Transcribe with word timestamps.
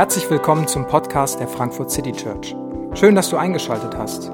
Herzlich 0.00 0.30
willkommen 0.30 0.66
zum 0.66 0.86
Podcast 0.86 1.40
der 1.40 1.46
Frankfurt 1.46 1.90
City 1.90 2.12
Church. 2.12 2.56
Schön, 2.94 3.14
dass 3.14 3.28
du 3.28 3.36
eingeschaltet 3.36 3.94
hast. 3.98 4.30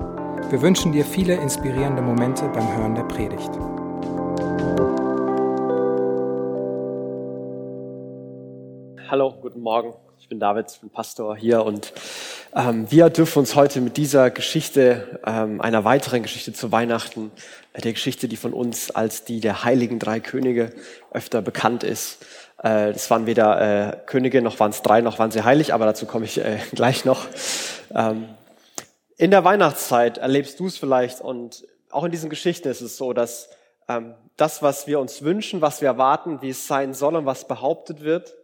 Wir 0.49 0.63
wünschen 0.63 0.93
dir 0.93 1.05
viele 1.05 1.35
inspirierende 1.35 2.03
Momente 2.03 2.49
beim 2.51 2.77
Hören 2.77 2.95
der 2.95 3.03
Predigt. 3.03 3.51
Hallo, 9.11 9.35
guten 9.43 9.61
Morgen. 9.61 9.95
Ich 10.21 10.29
bin 10.29 10.39
David, 10.39 10.71
ich 10.71 10.79
bin 10.79 10.91
Pastor 10.91 11.37
hier 11.37 11.65
und 11.65 11.93
ähm, 12.55 12.89
wir 12.89 13.11
dürfen 13.11 13.41
uns 13.41 13.57
heute 13.57 13.81
mit 13.81 13.97
dieser 13.97 14.31
Geschichte, 14.31 15.21
ähm, 15.27 15.61
einer 15.61 15.85
weiteren 15.85 16.23
Geschichte 16.23 16.53
zu 16.53 16.71
Weihnachten, 16.71 17.33
äh, 17.73 17.81
der 17.81 17.93
Geschichte, 17.93 18.29
die 18.29 18.37
von 18.37 18.53
uns 18.53 18.93
als 18.93 19.25
die 19.25 19.41
der 19.41 19.65
heiligen 19.65 19.99
drei 19.99 20.21
Könige 20.21 20.71
öfter 21.11 21.43
bekannt 21.43 21.83
ist, 21.83 22.25
äh, 22.59 22.93
das 22.93 23.11
waren 23.11 23.27
weder 23.27 23.61
äh, 23.61 23.97
Könige, 24.07 24.43
noch 24.43 24.59
waren 24.61 24.71
es 24.71 24.83
drei, 24.83 25.01
noch 25.01 25.19
waren 25.19 25.31
sie 25.31 25.45
heilig, 25.45 25.75
aber 25.75 25.87
dazu 25.87 26.07
komme 26.07 26.25
ich 26.25 26.39
äh, 26.39 26.59
gleich 26.73 27.05
noch. 27.05 27.27
Ähm, 27.95 28.29
in 29.17 29.31
der 29.31 29.45
Weihnachtszeit 29.45 30.19
erlebst 30.19 30.61
du 30.61 30.67
es 30.67 30.77
vielleicht 30.77 31.21
und 31.21 31.67
auch 31.91 32.05
in 32.05 32.11
diesen 32.11 32.31
Geschichten 32.31 32.69
ist 32.69 32.81
es 32.81 32.97
so, 32.97 33.13
dass 33.13 33.49
ähm, 33.89 34.15
das, 34.37 34.63
was 34.63 34.87
wir 34.87 35.01
uns 35.01 35.23
wünschen, 35.23 35.61
was 35.63 35.81
wir 35.81 35.89
erwarten, 35.89 36.43
wie 36.43 36.51
es 36.51 36.67
sein 36.67 36.93
soll 36.93 37.17
und 37.17 37.27
was 37.27 37.49
behauptet 37.49 38.03
wird 38.03 38.35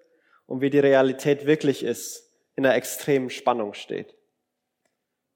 und 0.47 0.61
wie 0.61 0.70
die 0.70 0.79
Realität 0.79 1.47
wirklich 1.47 1.83
ist, 1.83 2.31
in 2.55 2.65
einer 2.65 2.75
extremen 2.75 3.31
Spannung 3.31 3.75
steht. 3.75 4.15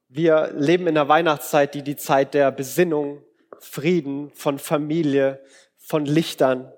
Wir 0.09 0.53
leben 0.55 0.87
in 0.87 0.95
der 0.95 1.09
Weihnachtszeit, 1.09 1.75
die 1.75 1.83
die 1.83 1.97
Zeit 1.97 2.35
der 2.35 2.53
Besinnung, 2.53 3.23
Frieden, 3.59 4.31
von 4.31 4.59
Familie, 4.59 5.41
von 5.79 6.05
Lichtern, 6.05 6.73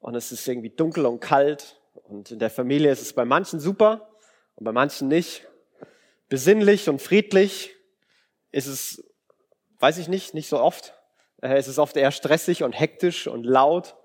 und 0.00 0.14
es 0.14 0.32
ist 0.32 0.46
irgendwie 0.46 0.70
dunkel 0.70 1.06
und 1.06 1.20
kalt 1.20 1.80
und 2.04 2.30
in 2.30 2.38
der 2.38 2.50
Familie 2.50 2.90
ist 2.90 3.02
es 3.02 3.12
bei 3.12 3.24
manchen 3.24 3.60
super 3.60 4.08
und 4.54 4.64
bei 4.64 4.72
manchen 4.72 5.08
nicht. 5.08 5.46
Besinnlich 6.28 6.88
und 6.88 7.00
friedlich 7.00 7.74
ist 8.50 8.66
es, 8.66 9.04
weiß 9.78 9.98
ich 9.98 10.08
nicht, 10.08 10.34
nicht 10.34 10.48
so 10.48 10.60
oft. 10.60 10.94
Äh, 11.40 11.56
es 11.56 11.68
ist 11.68 11.78
oft 11.78 11.96
eher 11.96 12.12
stressig 12.12 12.62
und 12.62 12.72
hektisch 12.72 13.26
und 13.26 13.44
laut. 13.44 13.96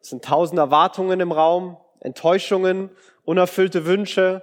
Es 0.00 0.10
sind 0.10 0.24
tausend 0.24 0.58
Erwartungen 0.58 1.20
im 1.20 1.32
Raum, 1.32 1.78
Enttäuschungen, 2.00 2.90
unerfüllte 3.24 3.86
Wünsche. 3.86 4.42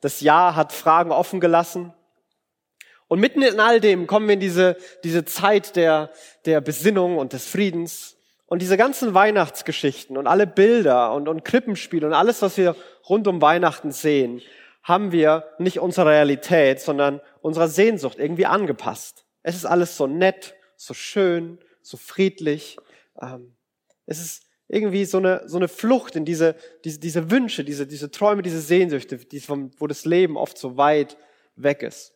Das 0.00 0.20
Jahr 0.20 0.56
hat 0.56 0.72
Fragen 0.72 1.12
offen 1.12 1.40
gelassen. 1.40 1.94
Und 3.08 3.20
mitten 3.20 3.42
in 3.42 3.60
all 3.60 3.78
dem 3.80 4.06
kommen 4.06 4.26
wir 4.26 4.34
in 4.34 4.40
diese, 4.40 4.76
diese 5.04 5.24
Zeit 5.24 5.76
der, 5.76 6.10
der 6.46 6.60
Besinnung 6.60 7.18
und 7.18 7.34
des 7.34 7.46
Friedens. 7.46 8.16
Und 8.52 8.60
diese 8.60 8.76
ganzen 8.76 9.14
Weihnachtsgeschichten 9.14 10.18
und 10.18 10.26
alle 10.26 10.46
Bilder 10.46 11.14
und, 11.14 11.26
und 11.26 11.42
Krippenspiele 11.42 12.06
und 12.06 12.12
alles, 12.12 12.42
was 12.42 12.58
wir 12.58 12.76
rund 13.08 13.26
um 13.26 13.40
Weihnachten 13.40 13.92
sehen, 13.92 14.42
haben 14.82 15.10
wir 15.10 15.46
nicht 15.56 15.80
unserer 15.80 16.10
Realität, 16.10 16.78
sondern 16.78 17.22
unserer 17.40 17.68
Sehnsucht 17.68 18.18
irgendwie 18.18 18.44
angepasst. 18.44 19.24
Es 19.42 19.54
ist 19.54 19.64
alles 19.64 19.96
so 19.96 20.06
nett, 20.06 20.54
so 20.76 20.92
schön, 20.92 21.60
so 21.80 21.96
friedlich. 21.96 22.76
Ähm, 23.22 23.56
es 24.04 24.20
ist 24.20 24.44
irgendwie 24.68 25.06
so 25.06 25.16
eine, 25.16 25.44
so 25.46 25.56
eine 25.56 25.68
Flucht 25.68 26.14
in 26.14 26.26
diese, 26.26 26.54
diese, 26.84 27.00
diese 27.00 27.30
Wünsche, 27.30 27.64
diese, 27.64 27.86
diese 27.86 28.10
Träume, 28.10 28.42
diese 28.42 28.60
Sehnsüchte, 28.60 29.18
wo 29.78 29.86
das 29.86 30.04
Leben 30.04 30.36
oft 30.36 30.58
so 30.58 30.76
weit 30.76 31.16
weg 31.56 31.82
ist. 31.82 32.12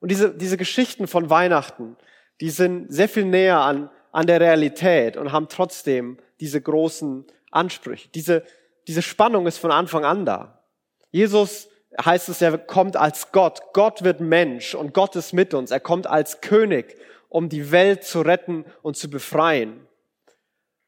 Und 0.00 0.10
diese, 0.10 0.34
diese 0.34 0.56
Geschichten 0.56 1.06
von 1.06 1.30
Weihnachten, 1.30 1.96
die 2.40 2.50
sind 2.50 2.92
sehr 2.92 3.08
viel 3.08 3.26
näher 3.26 3.60
an, 3.60 3.90
an 4.12 4.26
der 4.26 4.40
Realität 4.40 5.16
und 5.16 5.32
haben 5.32 5.48
trotzdem 5.48 6.18
diese 6.40 6.60
großen 6.60 7.26
Ansprüche. 7.50 8.08
Diese, 8.14 8.44
diese 8.86 9.02
Spannung 9.02 9.46
ist 9.46 9.58
von 9.58 9.70
Anfang 9.70 10.04
an 10.04 10.24
da. 10.24 10.62
Jesus 11.10 11.68
heißt 12.02 12.28
es, 12.28 12.42
er 12.42 12.58
kommt 12.58 12.96
als 12.96 13.32
Gott. 13.32 13.60
Gott 13.72 14.02
wird 14.04 14.20
Mensch 14.20 14.74
und 14.74 14.94
Gott 14.94 15.16
ist 15.16 15.32
mit 15.32 15.54
uns. 15.54 15.70
Er 15.70 15.80
kommt 15.80 16.06
als 16.06 16.40
König, 16.40 16.96
um 17.28 17.48
die 17.48 17.70
Welt 17.70 18.04
zu 18.04 18.20
retten 18.20 18.64
und 18.82 18.96
zu 18.96 19.08
befreien. 19.08 19.86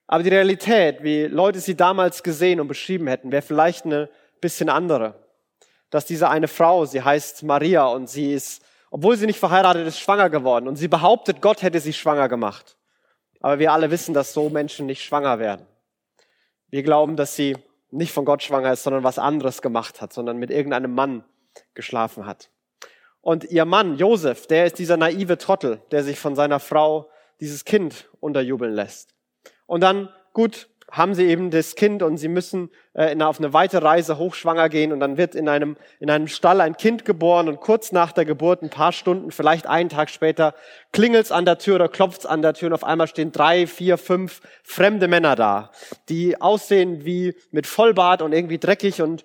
Aber 0.07 0.23
die 0.23 0.31
Realität, 0.31 1.03
wie 1.03 1.27
Leute 1.27 1.61
sie 1.61 1.77
damals 1.77 2.23
gesehen 2.23 2.61
und 2.61 2.69
beschrieben 2.69 3.07
hätten, 3.07 3.31
wäre 3.31 3.43
vielleicht 3.43 3.85
eine 3.85 4.11
bisschen 4.41 4.69
andere. 4.69 5.15
Dass 5.91 6.05
diese 6.05 6.29
eine 6.29 6.49
Frau, 6.49 6.85
sie 6.85 7.03
heißt 7.03 7.43
Maria 7.45 7.87
und 7.87 8.09
sie 8.09 8.33
ist, 8.33 8.63
obwohl 8.91 9.17
sie 9.17 9.27
nicht 9.27 9.39
verheiratet 9.39 9.87
ist, 9.87 10.01
schwanger 10.01 10.29
geworden 10.29 10.67
und 10.67 10.77
sie 10.77 10.89
behauptet, 10.89 11.41
Gott 11.41 11.63
hätte 11.63 11.81
sie 11.81 11.93
schwanger 11.93 12.29
gemacht. 12.29 12.77
Aber 13.41 13.59
wir 13.59 13.73
alle 13.73 13.91
wissen, 13.91 14.15
dass 14.15 14.33
so 14.33 14.49
Menschen 14.51 14.87
nicht 14.87 15.03
schwanger 15.03 15.39
werden. 15.39 15.67
Wir 16.69 16.83
glauben, 16.83 17.17
dass 17.17 17.35
sie 17.35 17.57
nicht 17.91 18.13
von 18.13 18.25
Gott 18.25 18.43
schwanger 18.43 18.73
ist, 18.73 18.85
sondern 18.85 19.03
was 19.03 19.19
anderes 19.19 19.63
gemacht 19.63 20.01
hat, 20.01 20.13
sondern 20.13 20.39
mit 20.39 20.51
irgendeinem 20.51 20.95
Mann 20.95 21.25
geschlafen 21.75 22.27
hat. 22.27 22.51
Und 23.21 23.45
ihr 23.45 23.65
Mann, 23.65 23.97
Josef, 23.97 24.47
der 24.47 24.67
ist 24.67 24.79
dieser 24.79 24.97
naive 24.97 25.37
Trottel, 25.37 25.83
der 25.91 26.05
sich 26.05 26.19
von 26.19 26.37
seiner 26.37 26.61
Frau 26.61 27.11
dieses 27.41 27.65
Kind 27.65 28.09
unterjubeln 28.21 28.73
lässt. 28.73 29.15
Und 29.67 29.83
dann, 29.83 30.09
gut, 30.33 30.69
haben 30.91 31.15
sie 31.15 31.27
eben 31.27 31.51
das 31.51 31.77
Kind 31.77 32.03
und 32.03 32.17
sie 32.17 32.29
müssen 32.29 32.71
äh, 32.95 33.17
auf 33.23 33.39
eine 33.39 33.53
weite 33.53 33.83
Reise 33.83 34.19
hochschwanger 34.19 34.69
gehen 34.69 34.93
und 34.93 35.01
dann 35.01 35.17
wird 35.17 35.35
in 35.35 35.49
einem, 35.49 35.77
in 36.01 36.11
einem 36.11 36.27
Stall 36.27 36.61
ein 36.61 36.77
Kind 36.77 37.05
geboren 37.05 37.49
und 37.49 37.61
kurz 37.61 37.93
nach 37.93 38.13
der 38.13 38.25
Geburt, 38.25 38.63
ein 38.63 38.71
paar 38.71 38.93
Stunden, 38.93 39.31
vielleicht 39.31 39.67
einen 39.67 39.89
Tag 39.89 40.11
später, 40.11 40.55
klingelt's 40.93 41.33
an 41.33 41.45
der 41.45 41.59
Tür 41.59 41.77
oder 41.77 41.89
klopft's 41.89 42.27
an 42.27 42.43
der 42.43 42.55
Tür 42.55 42.69
und 42.69 42.75
auf 42.75 42.85
einmal 42.85 43.07
stehen 43.07 43.33
drei, 43.33 43.67
vier, 43.67 43.99
fünf 43.99 44.41
fremde 44.63 45.09
Männer 45.09 45.37
da, 45.37 45.71
die 46.09 46.41
aussehen 46.41 47.05
wie 47.05 47.35
mit 47.51 47.67
Vollbart 47.67 48.23
und 48.23 48.33
irgendwie 48.33 48.59
dreckig 48.59 49.03
und 49.03 49.25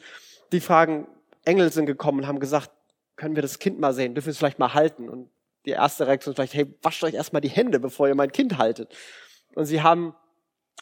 die 0.52 0.60
fragen, 0.60 1.08
Engel 1.46 1.72
sind 1.72 1.86
gekommen 1.86 2.20
und 2.20 2.28
haben 2.28 2.40
gesagt, 2.40 2.72
können 3.16 3.36
wir 3.36 3.42
das 3.42 3.60
Kind 3.60 3.80
mal 3.80 3.94
sehen, 3.94 4.14
dürfen 4.14 4.28
wir 4.28 4.32
es 4.32 4.38
vielleicht 4.38 4.60
mal 4.60 4.74
halten? 4.74 5.10
Und 5.10 5.30
die 5.66 5.72
erste 5.72 6.08
Reaktion 6.08 6.34
ist 6.34 6.36
vielleicht, 6.36 6.54
hey, 6.54 6.74
wascht 6.82 7.04
euch 7.04 7.14
erstmal 7.14 7.42
die 7.42 7.50
Hände, 7.50 7.80
bevor 7.80 8.08
ihr 8.08 8.16
mein 8.16 8.32
Kind 8.32 8.58
haltet. 8.58 8.94
Und 9.56 9.66
sie 9.66 9.82
haben 9.82 10.16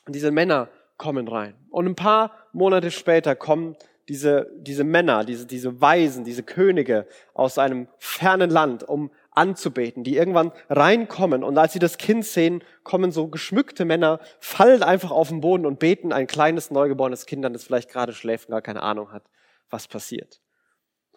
und 0.05 0.15
diese 0.15 0.31
Männer 0.31 0.69
kommen 0.97 1.27
rein. 1.27 1.55
Und 1.69 1.85
ein 1.85 1.95
paar 1.95 2.31
Monate 2.51 2.91
später 2.91 3.35
kommen 3.35 3.75
diese, 4.09 4.51
diese 4.57 4.83
Männer, 4.83 5.23
diese, 5.23 5.45
diese 5.45 5.79
Weisen, 5.79 6.23
diese 6.23 6.43
Könige 6.43 7.07
aus 7.33 7.57
einem 7.57 7.87
fernen 7.97 8.49
Land, 8.49 8.83
um 8.83 9.11
anzubeten, 9.31 10.03
die 10.03 10.15
irgendwann 10.15 10.51
reinkommen. 10.69 11.43
Und 11.43 11.57
als 11.57 11.73
sie 11.73 11.79
das 11.79 11.97
Kind 11.97 12.25
sehen, 12.25 12.63
kommen 12.83 13.11
so 13.11 13.27
geschmückte 13.27 13.85
Männer, 13.85 14.19
fallen 14.39 14.83
einfach 14.83 15.11
auf 15.11 15.29
den 15.29 15.41
Boden 15.41 15.65
und 15.65 15.79
beten 15.79 16.13
ein 16.13 16.27
kleines 16.27 16.69
neugeborenes 16.69 17.25
Kind 17.25 17.45
an, 17.45 17.53
das 17.53 17.63
vielleicht 17.63 17.89
gerade 17.89 18.13
schläft 18.13 18.49
und 18.49 18.51
gar 18.51 18.61
keine 18.61 18.83
Ahnung 18.83 19.11
hat, 19.11 19.23
was 19.69 19.87
passiert. 19.87 20.41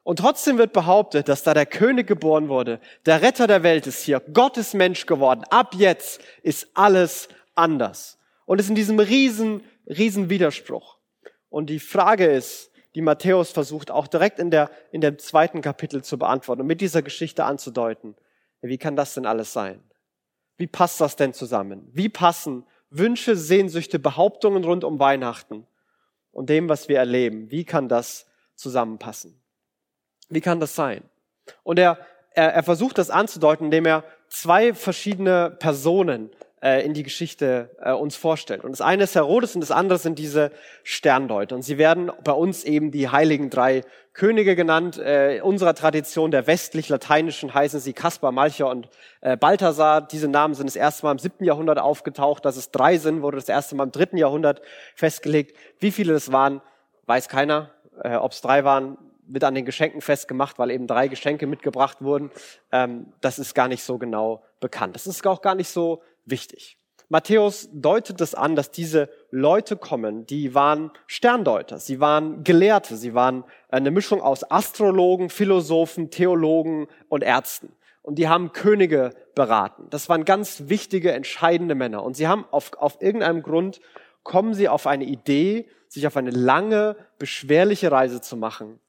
Und 0.03 0.21
trotzdem 0.21 0.57
wird 0.57 0.73
behauptet, 0.73 1.29
dass 1.29 1.43
da 1.43 1.53
der 1.53 1.67
König 1.67 2.07
geboren 2.07 2.49
wurde, 2.49 2.81
der 3.07 3.23
Retter 3.23 3.49
der 3.49 3.65
Welt 3.65 3.89
ist 3.89 4.03
hier, 4.03 4.21
Gott 4.33 4.57
ist 4.57 4.73
Mensch 4.73 5.05
geworden. 5.07 5.43
Ab 5.51 5.75
jetzt 5.75 6.21
ist 6.43 6.69
alles 6.75 7.29
anders. 7.57 8.16
Und 8.47 8.59
es 8.59 8.67
ist 8.67 8.71
in 8.71 8.77
diesem 8.77 8.99
riesen, 8.99 9.63
riesen 9.87 10.31
Widerspruch. 10.31 10.99
Und 11.51 11.69
die 11.69 11.81
Frage 11.81 12.27
ist, 12.27 12.71
die 12.95 13.03
Matthäus 13.03 13.51
versucht 13.51 13.91
auch 13.91 14.07
direkt 14.07 14.39
in 14.39 14.51
der, 14.51 14.71
in 14.91 15.03
dem 15.03 15.19
zweiten 15.19 15.61
Kapitel 15.61 16.03
zu 16.03 16.19
beantworten 16.19 16.63
und 16.63 16.67
mit 16.67 16.81
dieser 16.81 17.03
Geschichte 17.03 17.45
anzudeuten. 17.45 18.17
Wie 18.63 18.79
kann 18.79 18.97
das 18.97 19.13
denn 19.13 19.27
alles 19.27 19.53
sein? 19.53 19.83
Wie 20.57 20.67
passt 20.67 21.01
das 21.01 21.17
denn 21.17 21.35
zusammen? 21.35 21.89
Wie 21.93 22.09
passen 22.09 22.65
Wünsche, 22.89 23.37
Sehnsüchte, 23.37 23.99
Behauptungen 23.99 24.65
rund 24.65 24.85
um 24.85 24.99
Weihnachten 24.99 25.67
und 26.31 26.49
dem, 26.49 26.69
was 26.69 26.89
wir 26.89 26.99
erleben? 26.99 27.51
Wie 27.51 27.65
kann 27.65 27.89
das 27.89 28.27
zusammenpassen? 28.55 29.43
Wie 30.31 30.41
kann 30.41 30.61
das 30.61 30.75
sein? 30.75 31.03
Und 31.63 31.79
er, 31.79 31.99
er, 32.31 32.55
er 32.55 32.63
versucht 32.63 32.97
das 32.97 33.11
anzudeuten, 33.11 33.67
indem 33.67 33.87
er 33.87 34.05
zwei 34.29 34.73
verschiedene 34.73 35.51
Personen 35.51 36.31
äh, 36.67 36.85
in 36.85 36.95
die 36.95 37.05
Geschichte 37.05 37.71
äh, 37.81 37.93
uns 37.93 38.17
vorstellt. 38.17 38.65
Und 38.65 38.73
das 38.73 38.81
eine 38.81 39.05
ist 39.05 39.15
Herodes 39.15 39.55
und 39.55 39.61
das 39.61 39.71
andere 39.71 39.99
sind 39.99 40.19
diese 40.19 40.51
Sterndeuter. 40.83 41.55
Und 41.55 41.63
sie 41.63 41.79
werden 41.79 42.11
bei 42.25 42.33
uns 42.33 42.65
eben 42.65 42.91
die 42.91 43.09
heiligen 43.09 43.51
drei 43.51 43.83
Könige 44.15 44.57
genannt. 44.57 44.99
Äh, 44.99 45.41
unserer 45.43 45.75
Tradition 45.75 46.33
der 46.33 46.49
westlich-lateinischen 46.49 47.55
heißen 47.55 47.79
sie 47.79 47.93
Kaspar, 47.93 48.33
Malcher 48.33 48.69
und 48.69 48.89
äh, 49.21 49.37
Balthasar. 49.37 50.01
Diese 50.01 50.27
Namen 50.27 50.55
sind 50.55 50.67
das 50.67 50.75
erste 50.75 51.07
Mal 51.07 51.13
im 51.13 51.21
siebten 51.21 51.45
Jahrhundert 51.45 51.79
aufgetaucht. 51.79 52.45
Dass 52.45 52.57
es 52.57 52.73
drei 52.73 52.99
sind, 52.99 53.23
wurde 53.23 53.37
das 53.37 53.49
erste 53.49 53.77
Mal 53.77 53.85
im 53.85 53.93
dritten 53.93 54.17
Jahrhundert 54.17 54.61
festgelegt. 54.97 55.57
Wie 55.79 55.93
viele 55.93 56.15
das 56.15 56.33
waren, 56.33 56.63
weiß 57.05 57.29
keiner. 57.29 57.71
Äh, 58.03 58.17
Ob 58.17 58.33
es 58.33 58.41
drei 58.41 58.65
waren, 58.65 58.99
wird 59.29 59.45
an 59.45 59.55
den 59.55 59.65
Geschenken 59.65 60.01
festgemacht, 60.01 60.59
weil 60.59 60.73
eben 60.73 60.89
drei 60.89 61.07
Geschenke 61.07 61.47
mitgebracht 61.47 61.99
wurden. 62.01 62.33
Ähm, 62.73 63.13
das 63.21 63.39
ist 63.39 63.55
gar 63.55 63.69
nicht 63.69 63.85
so 63.85 63.99
genau 63.99 64.43
bekannt. 64.59 64.97
Das 64.97 65.07
ist 65.07 65.25
auch 65.27 65.43
gar 65.43 65.55
nicht 65.55 65.69
so 65.69 66.03
wichtig. 66.27 66.79
Matthäus 67.09 67.69
deutet 67.73 68.21
es 68.21 68.35
an, 68.35 68.57
dass 68.57 68.73
diese 68.73 69.09
Leute 69.31 69.77
kommen, 69.77 70.27
die 70.27 70.55
waren 70.55 70.91
Sterndeuter, 71.07 71.79
sie 71.79 72.01
waren 72.01 72.43
Gelehrte, 72.43 72.97
sie 72.97 73.15
waren 73.15 73.45
eine 73.69 73.93
Mischung 73.93 74.21
aus 74.21 74.51
Astrologen, 74.51 75.31
Philosophen, 75.31 76.11
Theologen 76.11 76.89
und 77.09 77.23
Ärzten. 77.23 77.73
Und 78.03 78.17
die 78.17 78.29
haben 78.29 78.53
Könige 78.53 79.11
beraten. 79.35 79.87
Das 79.91 80.09
waren 80.09 80.25
ganz 80.25 80.65
wichtige, 80.67 81.13
entscheidende 81.13 81.75
Männer. 81.75 82.03
Und 82.03 82.17
sie 82.17 82.27
haben 82.29 82.45
auf, 82.51 82.73
auf 82.75 83.01
irgendeinem 83.01 83.43
Grund, 83.43 83.81
kommen 84.23 84.55
sie 84.55 84.69
auf 84.69 84.87
eine 84.87 85.05
Idee, 85.05 85.69
sich 85.89 86.07
auf 86.07 86.17
eine 86.17 86.31
lange, 86.31 86.97
beschwerliche 87.19 87.93
Reise 87.93 88.21
zu 88.21 88.37
machen, 88.37 88.81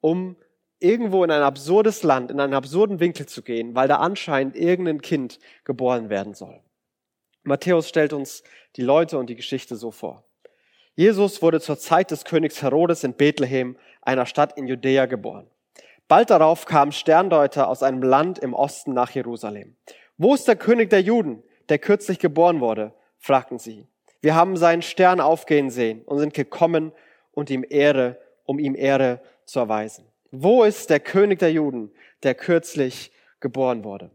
um 0.00 0.36
irgendwo 0.78 1.24
in 1.24 1.30
ein 1.30 1.42
absurdes 1.42 2.02
Land, 2.02 2.30
in 2.30 2.40
einen 2.40 2.54
absurden 2.54 3.00
Winkel 3.00 3.26
zu 3.26 3.42
gehen, 3.42 3.74
weil 3.74 3.88
da 3.88 3.96
anscheinend 3.96 4.56
irgendein 4.56 5.00
Kind 5.00 5.38
geboren 5.64 6.10
werden 6.10 6.34
soll. 6.34 6.60
Matthäus 7.42 7.88
stellt 7.88 8.12
uns 8.12 8.42
die 8.76 8.82
Leute 8.82 9.18
und 9.18 9.28
die 9.28 9.36
Geschichte 9.36 9.76
so 9.76 9.90
vor. 9.90 10.24
Jesus 10.94 11.42
wurde 11.42 11.60
zur 11.60 11.78
Zeit 11.78 12.10
des 12.10 12.24
Königs 12.24 12.62
Herodes 12.62 13.02
in 13.04 13.14
Bethlehem, 13.14 13.76
einer 14.02 14.26
Stadt 14.26 14.56
in 14.58 14.66
Judäa, 14.66 15.06
geboren. 15.06 15.48
Bald 16.08 16.30
darauf 16.30 16.66
kamen 16.66 16.92
Sterndeuter 16.92 17.68
aus 17.68 17.82
einem 17.82 18.02
Land 18.02 18.38
im 18.38 18.52
Osten 18.52 18.92
nach 18.92 19.10
Jerusalem. 19.10 19.76
Wo 20.18 20.34
ist 20.34 20.46
der 20.46 20.56
König 20.56 20.90
der 20.90 21.00
Juden, 21.00 21.42
der 21.68 21.78
kürzlich 21.78 22.18
geboren 22.18 22.60
wurde? 22.60 22.92
fragten 23.18 23.58
sie. 23.58 23.86
Wir 24.20 24.34
haben 24.34 24.56
seinen 24.56 24.82
Stern 24.82 25.20
aufgehen 25.20 25.70
sehen 25.70 26.02
und 26.02 26.18
sind 26.18 26.34
gekommen, 26.34 26.92
und 27.32 27.50
ihm 27.50 27.64
Ehre, 27.68 28.18
um 28.44 28.58
ihm 28.58 28.74
Ehre 28.74 29.20
zu 29.44 29.58
erweisen. 29.58 30.06
Wo 30.30 30.64
ist 30.64 30.90
der 30.90 31.00
König 31.00 31.40
der 31.40 31.52
Juden, 31.52 31.90
der 32.22 32.34
kürzlich 32.34 33.12
geboren 33.40 33.84
wurde? 33.84 34.10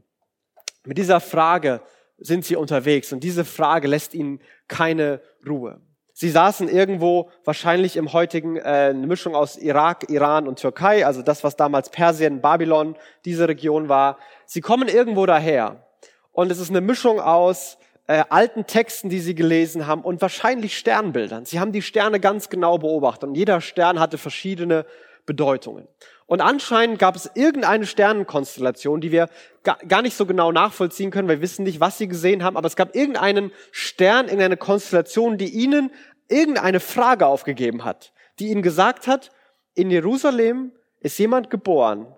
Mit 0.86 0.98
dieser 0.98 1.20
Frage 1.20 1.82
sind 2.18 2.46
sie 2.46 2.56
unterwegs 2.56 3.14
und 3.14 3.24
diese 3.24 3.46
Frage 3.46 3.88
lässt 3.88 4.14
ihnen 4.14 4.40
keine 4.68 5.22
Ruhe. 5.48 5.82
Sie 6.14 6.30
saßen 6.30 6.68
irgendwo, 6.68 7.30
wahrscheinlich 7.46 7.96
im 7.96 8.12
heutigen, 8.12 8.58
äh, 8.58 8.62
eine 8.90 9.06
Mischung 9.06 9.36
aus 9.36 9.56
Irak, 9.56 10.10
Iran 10.10 10.48
und 10.48 10.60
Türkei, 10.60 11.06
also 11.06 11.22
das, 11.22 11.44
was 11.44 11.56
damals 11.56 11.92
Persien, 11.92 12.42
Babylon, 12.42 12.96
diese 13.24 13.48
Region 13.48 13.88
war. 13.88 14.18
Sie 14.48 14.62
kommen 14.62 14.88
irgendwo 14.88 15.28
daher. 15.28 15.84
Und 16.32 16.52
es 16.52 16.58
ist 16.58 16.72
eine 16.72 16.82
Mischung 16.82 17.20
aus 17.20 17.78
äh, 18.08 18.24
alten 18.30 18.66
Texten, 18.66 19.10
die 19.10 19.20
sie 19.20 19.36
gelesen 19.36 19.86
haben 19.86 20.02
und 20.02 20.20
wahrscheinlich 20.20 20.76
Sternbildern. 20.78 21.46
Sie 21.46 21.60
haben 21.60 21.72
die 21.72 21.84
Sterne 21.84 22.20
ganz 22.20 22.50
genau 22.50 22.80
beobachtet 22.80 23.30
und 23.30 23.36
jeder 23.36 23.62
Stern 23.62 24.00
hatte 24.00 24.18
verschiedene 24.18 24.88
Bedeutungen. 25.28 25.88
Und 26.28 26.42
anscheinend 26.42 27.00
gab 27.00 27.16
es 27.16 27.32
irgendeine 27.36 27.86
Sternenkonstellation, 27.86 29.00
die 29.00 29.14
wir 29.14 29.30
gar 29.64 30.02
nicht 30.02 30.16
so 30.16 30.26
genau 30.26 30.52
nachvollziehen 30.52 31.10
können. 31.10 31.30
Wir 31.30 31.42
wissen 31.42 31.64
nicht, 31.64 31.80
was 31.80 31.98
sie 31.98 32.10
gesehen 32.10 32.44
haben, 32.44 32.58
aber 32.58 32.68
es 32.68 32.76
gab 32.76 32.96
irgendeinen 32.96 33.52
Stern, 33.72 34.26
irgendeine 34.26 34.58
Konstellation, 34.58 35.38
die 35.38 35.50
ihnen 35.50 35.90
irgendeine 36.28 36.82
Frage 36.82 37.26
aufgegeben 37.26 37.86
hat, 37.86 38.12
die 38.40 38.50
ihnen 38.50 38.62
gesagt 38.62 39.08
hat, 39.08 39.32
in 39.74 39.90
Jerusalem 39.90 40.74
ist 41.00 41.18
jemand 41.18 41.50
geboren, 41.50 42.14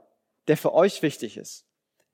der 0.47 0.57
für 0.57 0.73
euch 0.73 1.03
wichtig 1.03 1.37
ist. 1.37 1.68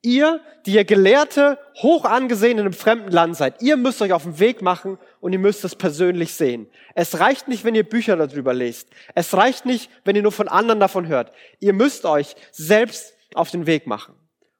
Ihr, 0.05 0.39
die 0.67 0.75
ihr 0.75 0.85
Gelehrte, 0.85 1.57
hoch 1.81 2.05
angesehen 2.05 2.59
in 2.59 2.59
einem 2.59 2.73
fremden 2.73 3.11
Land 3.11 3.35
seid, 3.35 3.61
ihr 3.63 3.75
müsst 3.75 4.03
euch 4.03 4.13
auf 4.13 4.21
den 4.21 4.39
Weg 4.39 4.61
machen 4.61 4.99
und 5.19 5.33
ihr 5.33 5.39
müsst 5.39 5.65
es 5.65 5.75
persönlich 5.75 6.35
sehen. 6.35 6.69
Es 6.93 7.19
reicht 7.19 7.47
nicht, 7.47 7.65
wenn 7.65 7.73
ihr 7.73 7.89
Bücher 7.89 8.15
darüber 8.15 8.53
lest. 8.53 8.87
Es 9.15 9.33
reicht 9.33 9.65
nicht, 9.65 9.89
wenn 10.03 10.15
ihr 10.15 10.21
nur 10.21 10.31
von 10.31 10.47
anderen 10.47 10.79
davon 10.79 11.07
hört. 11.07 11.31
Ihr 11.59 11.73
müsst 11.73 12.05
euch 12.05 12.35
selbst 12.51 13.15
auf 13.33 13.49
den 13.49 13.65
Weg 13.65 13.87
machen. 13.87 14.13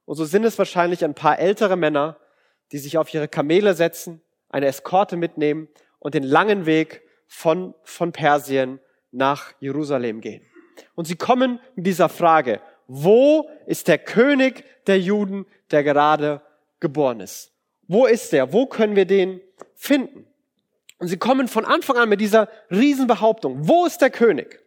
Und 0.05 0.15
so 0.15 0.25
sind 0.25 0.45
es 0.45 0.57
wahrscheinlich 0.57 1.05
ein 1.05 1.13
paar 1.13 1.37
ältere 1.37 1.77
Männer, 1.77 2.17
die 2.71 2.79
sich 2.79 2.97
auf 2.97 3.13
ihre 3.13 3.27
Kamele 3.27 3.75
setzen, 3.75 4.21
eine 4.49 4.65
Eskorte 4.65 5.15
mitnehmen 5.15 5.67
und 5.99 6.15
den 6.15 6.23
langen 6.23 6.65
Weg 6.65 7.03
von, 7.27 7.75
von 7.83 8.11
Persien 8.11 8.79
nach 9.11 9.53
Jerusalem 9.59 10.21
gehen. 10.21 10.43
Und 10.95 11.05
sie 11.05 11.15
kommen 11.15 11.59
mit 11.75 11.85
dieser 11.85 12.09
Frage, 12.09 12.61
wo 12.87 13.49
ist 13.65 13.87
der 13.87 13.97
König 13.97 14.63
der 14.87 14.99
Juden, 14.99 15.45
der 15.71 15.83
gerade 15.83 16.41
geboren 16.79 17.19
ist? 17.19 17.51
Wo 17.87 18.05
ist 18.05 18.33
er? 18.33 18.53
Wo 18.53 18.65
können 18.65 18.95
wir 18.95 19.05
den 19.05 19.41
finden? 19.75 20.25
Und 20.97 21.07
sie 21.07 21.17
kommen 21.17 21.47
von 21.47 21.65
Anfang 21.65 21.97
an 21.97 22.09
mit 22.09 22.21
dieser 22.21 22.49
Riesenbehauptung. 22.71 23.67
Wo 23.67 23.85
ist 23.85 24.01
der 24.01 24.09
König? 24.09 24.61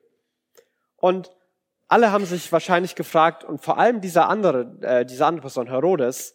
Und 0.96 1.30
alle 1.88 2.12
haben 2.12 2.26
sich 2.26 2.52
wahrscheinlich 2.52 2.94
gefragt, 2.94 3.44
und 3.44 3.62
vor 3.62 3.78
allem 3.78 4.00
dieser 4.00 4.28
andere, 4.28 4.76
äh, 4.82 5.06
dieser 5.06 5.26
andere 5.26 5.42
Person, 5.42 5.68
Herodes, 5.68 6.34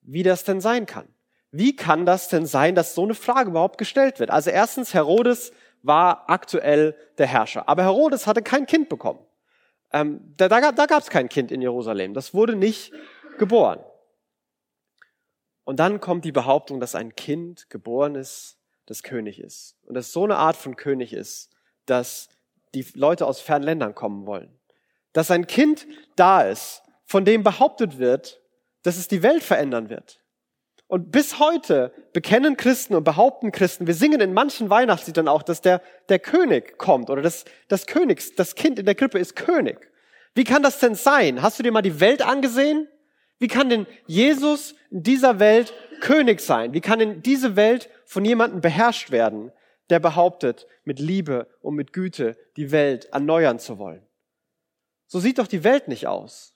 wie 0.00 0.22
das 0.22 0.44
denn 0.44 0.60
sein 0.60 0.86
kann. 0.86 1.08
Wie 1.50 1.76
kann 1.76 2.06
das 2.06 2.28
denn 2.28 2.46
sein, 2.46 2.74
dass 2.74 2.94
so 2.94 3.04
eine 3.04 3.14
Frage 3.14 3.50
überhaupt 3.50 3.78
gestellt 3.78 4.18
wird? 4.18 4.30
Also 4.30 4.50
erstens, 4.50 4.94
Herodes 4.94 5.52
war 5.82 6.28
aktuell 6.28 6.96
der 7.18 7.26
Herrscher. 7.26 7.68
Aber 7.68 7.82
Herodes 7.84 8.26
hatte 8.26 8.42
kein 8.42 8.66
Kind 8.66 8.88
bekommen. 8.88 9.20
Ähm, 9.94 10.34
da 10.36 10.48
da, 10.48 10.72
da 10.72 10.86
gab 10.86 11.02
es 11.02 11.08
kein 11.08 11.28
Kind 11.28 11.52
in 11.52 11.62
Jerusalem. 11.62 12.14
Das 12.14 12.34
wurde 12.34 12.56
nicht 12.56 12.92
geboren. 13.38 13.78
Und 15.62 15.78
dann 15.78 16.00
kommt 16.00 16.24
die 16.24 16.32
Behauptung, 16.32 16.80
dass 16.80 16.96
ein 16.96 17.14
Kind 17.14 17.70
geboren 17.70 18.16
ist, 18.16 18.58
das 18.86 19.04
König 19.04 19.38
ist. 19.38 19.76
Und 19.84 19.94
dass 19.94 20.12
so 20.12 20.24
eine 20.24 20.36
Art 20.36 20.56
von 20.56 20.74
König 20.74 21.12
ist, 21.12 21.50
dass 21.86 22.28
die 22.74 22.84
Leute 22.94 23.24
aus 23.24 23.40
fernen 23.40 23.64
Ländern 23.64 23.94
kommen 23.94 24.26
wollen. 24.26 24.58
Dass 25.12 25.30
ein 25.30 25.46
Kind 25.46 25.86
da 26.16 26.42
ist, 26.42 26.82
von 27.04 27.24
dem 27.24 27.44
behauptet 27.44 27.98
wird, 27.98 28.42
dass 28.82 28.96
es 28.96 29.06
die 29.06 29.22
Welt 29.22 29.44
verändern 29.44 29.90
wird. 29.90 30.23
Und 30.86 31.10
bis 31.10 31.38
heute 31.38 31.92
bekennen 32.12 32.56
Christen 32.56 32.94
und 32.94 33.04
behaupten 33.04 33.52
Christen, 33.52 33.86
wir 33.86 33.94
singen 33.94 34.20
in 34.20 34.34
manchen 34.34 34.68
Weihnachtsliedern 34.68 35.28
auch, 35.28 35.42
dass 35.42 35.60
der, 35.60 35.80
der 36.08 36.18
König 36.18 36.78
kommt 36.78 37.10
oder 37.10 37.22
dass 37.22 37.44
das 37.68 37.86
Königs, 37.86 38.34
das 38.34 38.54
Kind 38.54 38.78
in 38.78 38.84
der 38.84 38.94
Krippe 38.94 39.18
ist 39.18 39.34
König. 39.34 39.90
Wie 40.34 40.44
kann 40.44 40.62
das 40.62 40.78
denn 40.78 40.94
sein? 40.94 41.42
Hast 41.42 41.58
du 41.58 41.62
dir 41.62 41.72
mal 41.72 41.82
die 41.82 42.00
Welt 42.00 42.22
angesehen? 42.22 42.88
Wie 43.38 43.48
kann 43.48 43.68
denn 43.68 43.86
Jesus 44.06 44.74
in 44.90 45.02
dieser 45.02 45.38
Welt 45.38 45.72
König 46.00 46.40
sein? 46.40 46.74
Wie 46.74 46.80
kann 46.80 46.98
denn 46.98 47.22
diese 47.22 47.56
Welt 47.56 47.88
von 48.04 48.24
jemandem 48.24 48.60
beherrscht 48.60 49.10
werden, 49.10 49.52
der 49.90 50.00
behauptet, 50.00 50.66
mit 50.84 50.98
Liebe 50.98 51.48
und 51.60 51.74
mit 51.74 51.92
Güte 51.92 52.36
die 52.56 52.72
Welt 52.72 53.06
erneuern 53.06 53.58
zu 53.58 53.78
wollen? 53.78 54.02
So 55.06 55.18
sieht 55.18 55.38
doch 55.38 55.46
die 55.46 55.64
Welt 55.64 55.88
nicht 55.88 56.06
aus. 56.06 56.54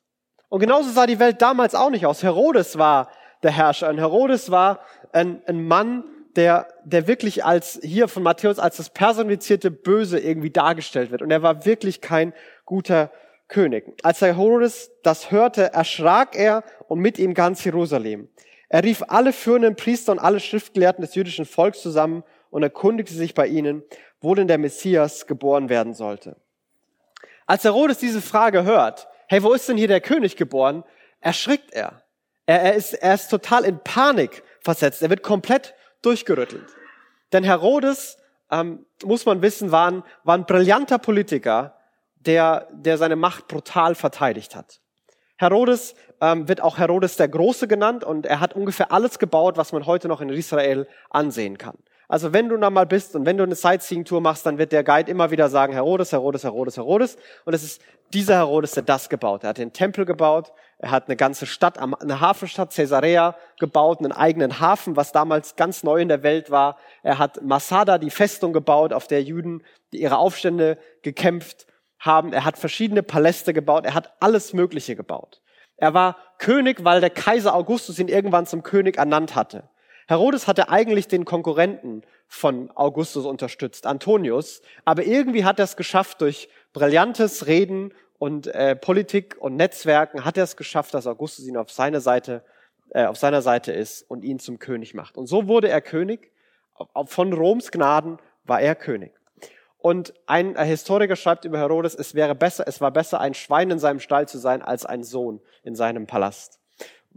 Und 0.49 0.61
genauso 0.61 0.91
sah 0.91 1.07
die 1.07 1.19
Welt 1.19 1.43
damals 1.43 1.75
auch 1.75 1.91
nicht 1.91 2.07
aus. 2.07 2.23
Herodes 2.23 2.79
war 2.79 3.11
der 3.43 3.53
Herrscher. 3.53 3.89
Und 3.89 3.99
Herodes 3.99 4.51
war 4.51 4.81
ein, 5.13 5.43
ein 5.47 5.67
Mann, 5.67 6.05
der, 6.37 6.69
der 6.85 7.07
wirklich 7.07 7.45
als, 7.45 7.81
hier 7.83 8.09
von 8.09 8.23
Matthäus, 8.23 8.59
als 8.59 8.77
das 8.77 8.91
personifizierte 8.91 9.71
Böse 9.71 10.19
irgendwie 10.19 10.51
dargestellt 10.51 11.11
wird. 11.11 11.23
Und 11.23 11.31
er 11.31 11.43
war 11.43 11.65
wirklich 11.65 12.01
kein 12.01 12.33
guter 12.65 13.11
König. 13.49 13.93
Als 14.03 14.21
Herodes 14.21 14.91
das 15.03 15.31
hörte, 15.31 15.73
erschrak 15.73 16.37
er 16.37 16.63
und 16.87 17.01
mit 17.01 17.19
ihm 17.19 17.35
ganz 17.35 17.65
Jerusalem. 17.65 18.29
Er 18.69 18.85
rief 18.85 19.03
alle 19.09 19.33
führenden 19.33 19.77
Priester 19.77 20.13
und 20.13 20.19
alle 20.19 20.41
Schriftgelehrten 20.41 21.03
des 21.03 21.15
jüdischen 21.15 21.47
Volks 21.47 21.81
zusammen 21.81 22.23
und 22.51 22.63
erkundigte 22.63 23.15
sich 23.15 23.35
bei 23.35 23.47
ihnen, 23.47 23.83
wo 24.21 24.35
denn 24.35 24.49
der 24.49 24.59
Messias 24.59 25.27
geboren 25.27 25.69
werden 25.69 25.95
sollte. 25.95 26.37
Als 27.47 27.65
Herodes 27.65 27.99
diese 27.99 28.21
Frage 28.21 28.65
hört, 28.65 29.09
hey, 29.27 29.43
wo 29.43 29.53
ist 29.55 29.69
denn 29.69 29.79
hier 29.79 29.89
der 29.89 30.03
König 30.03 30.37
geboren, 30.37 30.85
erschrickt 31.21 31.73
er. 31.73 32.03
Er, 32.49 32.63
er, 32.63 32.75
ist, 32.77 32.95
er 32.95 33.13
ist 33.13 33.29
total 33.29 33.67
in 33.67 33.79
Panik 33.79 34.43
versetzt. 34.63 35.03
Er 35.03 35.11
wird 35.11 35.23
komplett 35.23 35.75
durchgerüttelt. 36.01 36.65
Denn 37.35 37.45
Herodes, 37.45 38.17
ähm, 38.51 38.87
muss 39.05 39.27
man 39.27 39.43
wissen, 39.43 39.71
war 39.71 39.91
ein, 39.91 40.03
war 40.25 40.35
ein 40.35 40.47
brillanter 40.47 40.97
Politiker, 40.97 41.75
der, 42.17 42.67
der 42.73 42.97
seine 42.97 43.17
Macht 43.17 43.49
brutal 43.49 43.95
verteidigt 43.95 44.57
hat. 44.57 44.81
Herodes 45.37 45.95
ähm, 46.23 46.49
wird 46.49 46.63
auch 46.63 46.79
Herodes 46.79 47.17
der 47.17 47.29
Große 47.29 47.69
genannt 47.69 48.03
und 48.03 48.25
er 48.25 48.41
hat 48.41 48.55
ungefähr 48.55 48.93
alles 48.93 49.19
gebaut, 49.19 49.59
was 49.59 49.73
man 49.73 49.85
heute 49.85 50.09
noch 50.09 50.23
in 50.23 50.31
Israel 50.31 50.89
ansehen 51.11 51.59
kann. 51.59 51.77
Also 52.09 52.33
wenn 52.33 52.49
du 52.49 52.57
da 52.57 52.71
mal 52.71 52.87
bist 52.87 53.15
und 53.15 53.27
wenn 53.27 53.37
du 53.37 53.45
eine 53.45 53.55
Sightseeing-Tour 53.55 54.23
machst, 54.23 54.47
dann 54.47 54.57
wird 54.57 54.73
der 54.73 54.83
Guide 54.83 55.11
immer 55.11 55.31
wieder 55.31 55.51
sagen, 55.51 55.75
Herodes, 55.75 56.13
Herodes, 56.13 56.45
Herodes, 56.45 56.79
Herodes. 56.79 57.19
Und 57.45 57.53
es 57.53 57.63
ist 57.63 57.83
dieser 58.15 58.37
Herodes, 58.37 58.73
der 58.73 58.85
das 58.85 59.11
gebaut. 59.11 59.45
Er 59.45 59.51
hat 59.51 59.59
den 59.59 59.75
Tempel 59.75 60.07
gebaut, 60.07 60.51
er 60.79 60.93
hat 60.93 61.09
eine 61.09 61.17
ganze 61.17 61.47
Stadt, 61.47 61.79
eine 61.79 62.21
Hafenstadt 62.21 62.73
Caesarea 62.73 63.35
gebaut, 63.59 63.99
einen 63.99 64.13
eigenen 64.13 64.61
Hafen, 64.61 64.97
was 64.97 65.11
damals 65.11 65.57
ganz 65.57 65.83
neu 65.83 66.01
in 66.01 66.09
der 66.09 66.23
Welt 66.23 66.51
war. 66.53 66.79
Er 67.03 67.19
hat 67.19 67.43
Masada, 67.43 67.99
die 67.99 68.11
Festung 68.11 68.53
gebaut, 68.53 68.93
auf 68.93 69.09
der 69.09 69.23
Juden 69.23 69.65
ihre 69.91 70.19
Aufstände 70.19 70.79
gekämpft 71.03 71.67
haben. 71.99 72.33
Er 72.33 72.45
hat 72.45 72.59
verschiedene 72.59 73.03
Paläste 73.03 73.53
gebaut. 73.53 73.87
Er 73.87 73.95
hat 73.95 74.15
alles 74.21 74.53
Mögliche 74.53 74.95
gebaut. 74.95 75.41
Er 75.77 75.95
war 75.95 76.17
König, 76.39 76.85
weil 76.85 77.01
der 77.01 77.11
Kaiser 77.11 77.57
Augustus 77.57 77.99
ihn 77.99 78.09
irgendwann 78.09 78.47
zum 78.47 78.63
König 78.63 78.99
ernannt 78.99 79.35
hatte. 79.35 79.69
Herodes 80.07 80.47
hatte 80.47 80.69
eigentlich 80.69 81.09
den 81.09 81.25
Konkurrenten 81.25 82.03
von 82.29 82.71
Augustus 82.75 83.27
unterstützt, 83.27 83.87
Antonius, 83.87 84.63
aber 84.85 85.05
irgendwie 85.05 85.45
hat 85.45 85.59
er 85.59 85.65
es 85.65 85.77
geschafft, 85.77 86.21
durch 86.21 86.49
brillantes 86.73 87.47
Reden 87.47 87.93
und 88.19 88.49
äh, 88.49 88.75
Politik 88.77 89.37
und 89.39 89.57
Netzwerken 89.57 90.25
hat 90.25 90.37
er 90.37 90.45
es 90.45 90.57
geschafft, 90.57 90.95
dass 90.95 91.07
Augustus 91.07 91.47
ihn 91.47 91.57
auf 91.57 91.71
seine 91.71 92.01
Seite, 92.01 92.43
äh, 92.91 93.07
auf 93.07 93.17
seiner 93.17 93.43
Seite 93.43 93.73
ist 93.73 94.03
und 94.03 94.25
ihn 94.25 94.39
zum 94.39 94.59
König 94.59 94.95
macht. 94.95 95.17
Und 95.17 95.27
so 95.27 95.47
wurde 95.47 95.69
er 95.69 95.81
König. 95.81 96.33
Von 97.07 97.33
Roms 97.33 97.71
Gnaden 97.71 98.19
war 98.45 98.61
er 98.61 98.75
König. 98.75 99.13
Und 99.79 100.15
ein 100.27 100.57
Historiker 100.57 101.17
schreibt 101.17 101.45
über 101.45 101.59
Herodes, 101.59 101.95
es 101.95 102.15
wäre 102.15 102.35
besser, 102.35 102.65
es 102.67 102.81
war 102.81 102.91
besser, 102.91 103.21
ein 103.21 103.35
Schwein 103.35 103.71
in 103.71 103.79
seinem 103.79 104.01
Stall 104.01 104.29
zu 104.29 104.39
sein, 104.39 104.63
als 104.63 104.85
ein 104.85 105.05
Sohn 105.05 105.41
in 105.63 105.77
seinem 105.77 106.07
Palast 106.07 106.59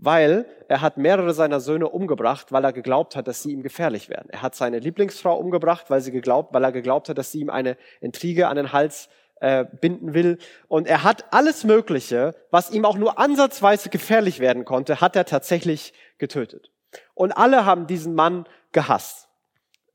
weil 0.01 0.46
er 0.67 0.81
hat 0.81 0.98
mehrere 0.98 1.34
seiner 1.34 1.60
Söhne 1.60 1.88
umgebracht, 1.88 2.51
weil 2.51 2.63
er 2.63 2.74
geglaubt 2.74 3.15
hat, 3.15 3.27
dass 3.27 3.43
sie 3.43 3.51
ihm 3.51 3.62
gefährlich 3.62 4.10
wären. 4.10 4.29
Er 4.29 4.41
hat 4.41 4.55
seine 4.55 4.79
Lieblingsfrau 4.79 5.38
umgebracht, 5.38 5.89
weil, 5.89 6.01
sie 6.01 6.12
geglaubt, 6.12 6.53
weil 6.53 6.63
er 6.63 6.72
geglaubt 6.72 7.10
hat, 7.10 7.17
dass 7.20 7.31
sie 7.31 7.41
ihm 7.41 7.51
eine 7.51 7.77
Intrige 8.00 8.48
an 8.48 8.55
den 8.55 8.74
Hals 8.74 9.10
äh, 9.41 9.65
binden 9.65 10.13
will. 10.13 10.38
Und 10.67 10.88
er 10.88 11.03
hat 11.03 11.33
alles 11.33 11.63
Mögliche, 11.63 12.36
was 12.51 12.71
ihm 12.71 12.86
auch 12.86 12.95
nur 12.95 13.19
ansatzweise 13.19 13.89
gefährlich 13.89 14.39
werden 14.39 14.65
konnte, 14.65 15.01
hat 15.01 15.15
er 15.15 15.25
tatsächlich 15.25 15.93
getötet. 16.19 16.71
Und 17.13 17.31
alle 17.31 17.65
haben 17.65 17.88
diesen 17.88 18.15
Mann 18.15 18.45
gehasst. 18.71 19.27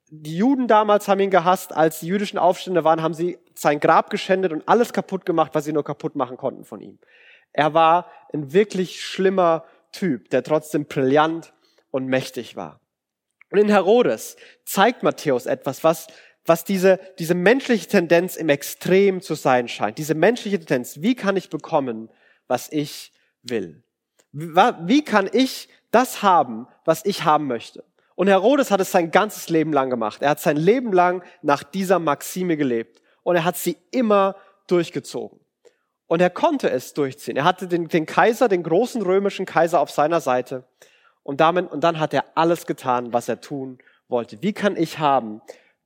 Die 0.08 0.36
Juden 0.36 0.68
damals 0.68 1.08
haben 1.08 1.20
ihn 1.20 1.30
gehasst. 1.30 1.72
Als 1.72 2.00
die 2.00 2.06
jüdischen 2.06 2.38
Aufstände 2.38 2.84
waren, 2.84 3.02
haben 3.02 3.14
sie 3.14 3.38
sein 3.54 3.80
Grab 3.80 4.10
geschändet 4.10 4.52
und 4.52 4.68
alles 4.68 4.92
kaputt 4.92 5.24
gemacht, 5.24 5.52
was 5.54 5.64
sie 5.64 5.72
nur 5.72 5.84
kaputt 5.84 6.16
machen 6.16 6.36
konnten 6.36 6.64
von 6.64 6.80
ihm. 6.80 6.98
Er 7.52 7.72
war 7.72 8.10
ein 8.32 8.52
wirklich 8.52 9.02
schlimmer 9.02 9.64
Typ, 9.92 10.28
der 10.30 10.42
trotzdem 10.42 10.86
brillant 10.86 11.54
und 11.90 12.06
mächtig 12.06 12.56
war. 12.56 12.80
Und 13.50 13.58
in 13.58 13.68
Herodes 13.68 14.36
zeigt 14.64 15.02
Matthäus 15.02 15.46
etwas, 15.46 15.84
was, 15.84 16.08
was 16.46 16.64
diese, 16.64 17.00
diese 17.18 17.34
menschliche 17.34 17.88
Tendenz 17.88 18.36
im 18.36 18.48
Extrem 18.48 19.20
zu 19.20 19.34
sein 19.34 19.68
scheint. 19.68 19.98
Diese 19.98 20.14
menschliche 20.14 20.58
Tendenz, 20.58 21.02
wie 21.02 21.14
kann 21.14 21.36
ich 21.36 21.50
bekommen, 21.50 22.08
was 22.46 22.68
ich 22.70 23.12
will? 23.42 23.82
Wie 24.32 25.04
kann 25.04 25.28
ich 25.32 25.68
das 25.90 26.22
haben, 26.22 26.66
was 26.84 27.04
ich 27.04 27.24
haben 27.24 27.46
möchte? 27.46 27.84
Und 28.14 28.28
Herodes 28.28 28.70
hat 28.70 28.80
es 28.80 28.90
sein 28.90 29.10
ganzes 29.10 29.48
Leben 29.48 29.72
lang 29.72 29.90
gemacht. 29.90 30.22
Er 30.22 30.30
hat 30.30 30.40
sein 30.40 30.56
Leben 30.56 30.92
lang 30.92 31.22
nach 31.42 31.62
dieser 31.62 31.98
Maxime 31.98 32.56
gelebt. 32.56 33.02
Und 33.22 33.36
er 33.36 33.44
hat 33.44 33.56
sie 33.56 33.76
immer 33.90 34.36
durchgezogen. 34.66 35.40
Und 36.06 36.20
er 36.20 36.30
konnte 36.30 36.70
es 36.70 36.94
durchziehen. 36.94 37.36
Er 37.36 37.44
hatte 37.44 37.66
den, 37.68 37.88
den 37.88 38.06
Kaiser, 38.06 38.48
den 38.48 38.62
großen 38.62 39.02
römischen 39.02 39.44
Kaiser 39.44 39.80
auf 39.80 39.90
seiner 39.90 40.20
Seite. 40.20 40.64
Und, 41.22 41.40
damit, 41.40 41.70
und 41.70 41.82
dann 41.82 41.98
hat 41.98 42.14
er 42.14 42.24
alles 42.36 42.66
getan, 42.66 43.12
was 43.12 43.28
er 43.28 43.40
tun 43.40 43.78
wollte. 44.08 44.40
Wie 44.42 44.52
kann 44.52 44.76
ich 44.76 44.98
haben, 44.98 45.42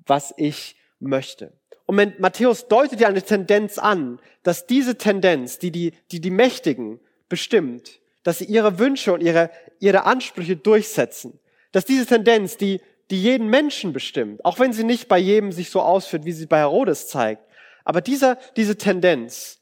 was 0.07 0.35
ich 0.37 0.77
möchte? 0.99 1.53
Und 1.87 2.21
Matthäus 2.21 2.69
deutet 2.69 3.01
ja 3.01 3.09
eine 3.09 3.23
Tendenz 3.23 3.79
an, 3.79 4.21
dass 4.43 4.67
diese 4.67 4.97
Tendenz, 4.97 5.59
die 5.59 5.73
die, 5.73 5.93
die, 6.13 6.21
die 6.21 6.31
Mächtigen 6.31 7.01
bestimmt, 7.29 8.01
dass 8.23 8.39
sie 8.39 8.45
ihre 8.45 8.79
Wünsche 8.79 9.13
und 9.13 9.23
ihre, 9.23 9.51
ihre 9.81 10.05
Ansprüche 10.05 10.57
durchsetzen, 10.57 11.41
dass 11.73 11.85
diese 11.85 12.07
Tendenz, 12.07 12.57
die, 12.57 12.81
die 13.11 13.21
jeden 13.21 13.49
Menschen 13.49 13.93
bestimmt, 13.93 14.45
auch 14.45 14.59
wenn 14.59 14.73
sie 14.73 14.85
nicht 14.85 15.09
bei 15.09 15.19
jedem 15.19 15.53
sich 15.53 15.71
so 15.71 15.81
ausführt, 15.81 16.25
wie 16.25 16.33
sie 16.33 16.47
bei 16.47 16.59
Herodes 16.59 17.09
zeigt, 17.09 17.43
aber 17.85 18.01
dieser, 18.01 18.37
diese 18.57 18.77
Tendenz, 18.77 19.61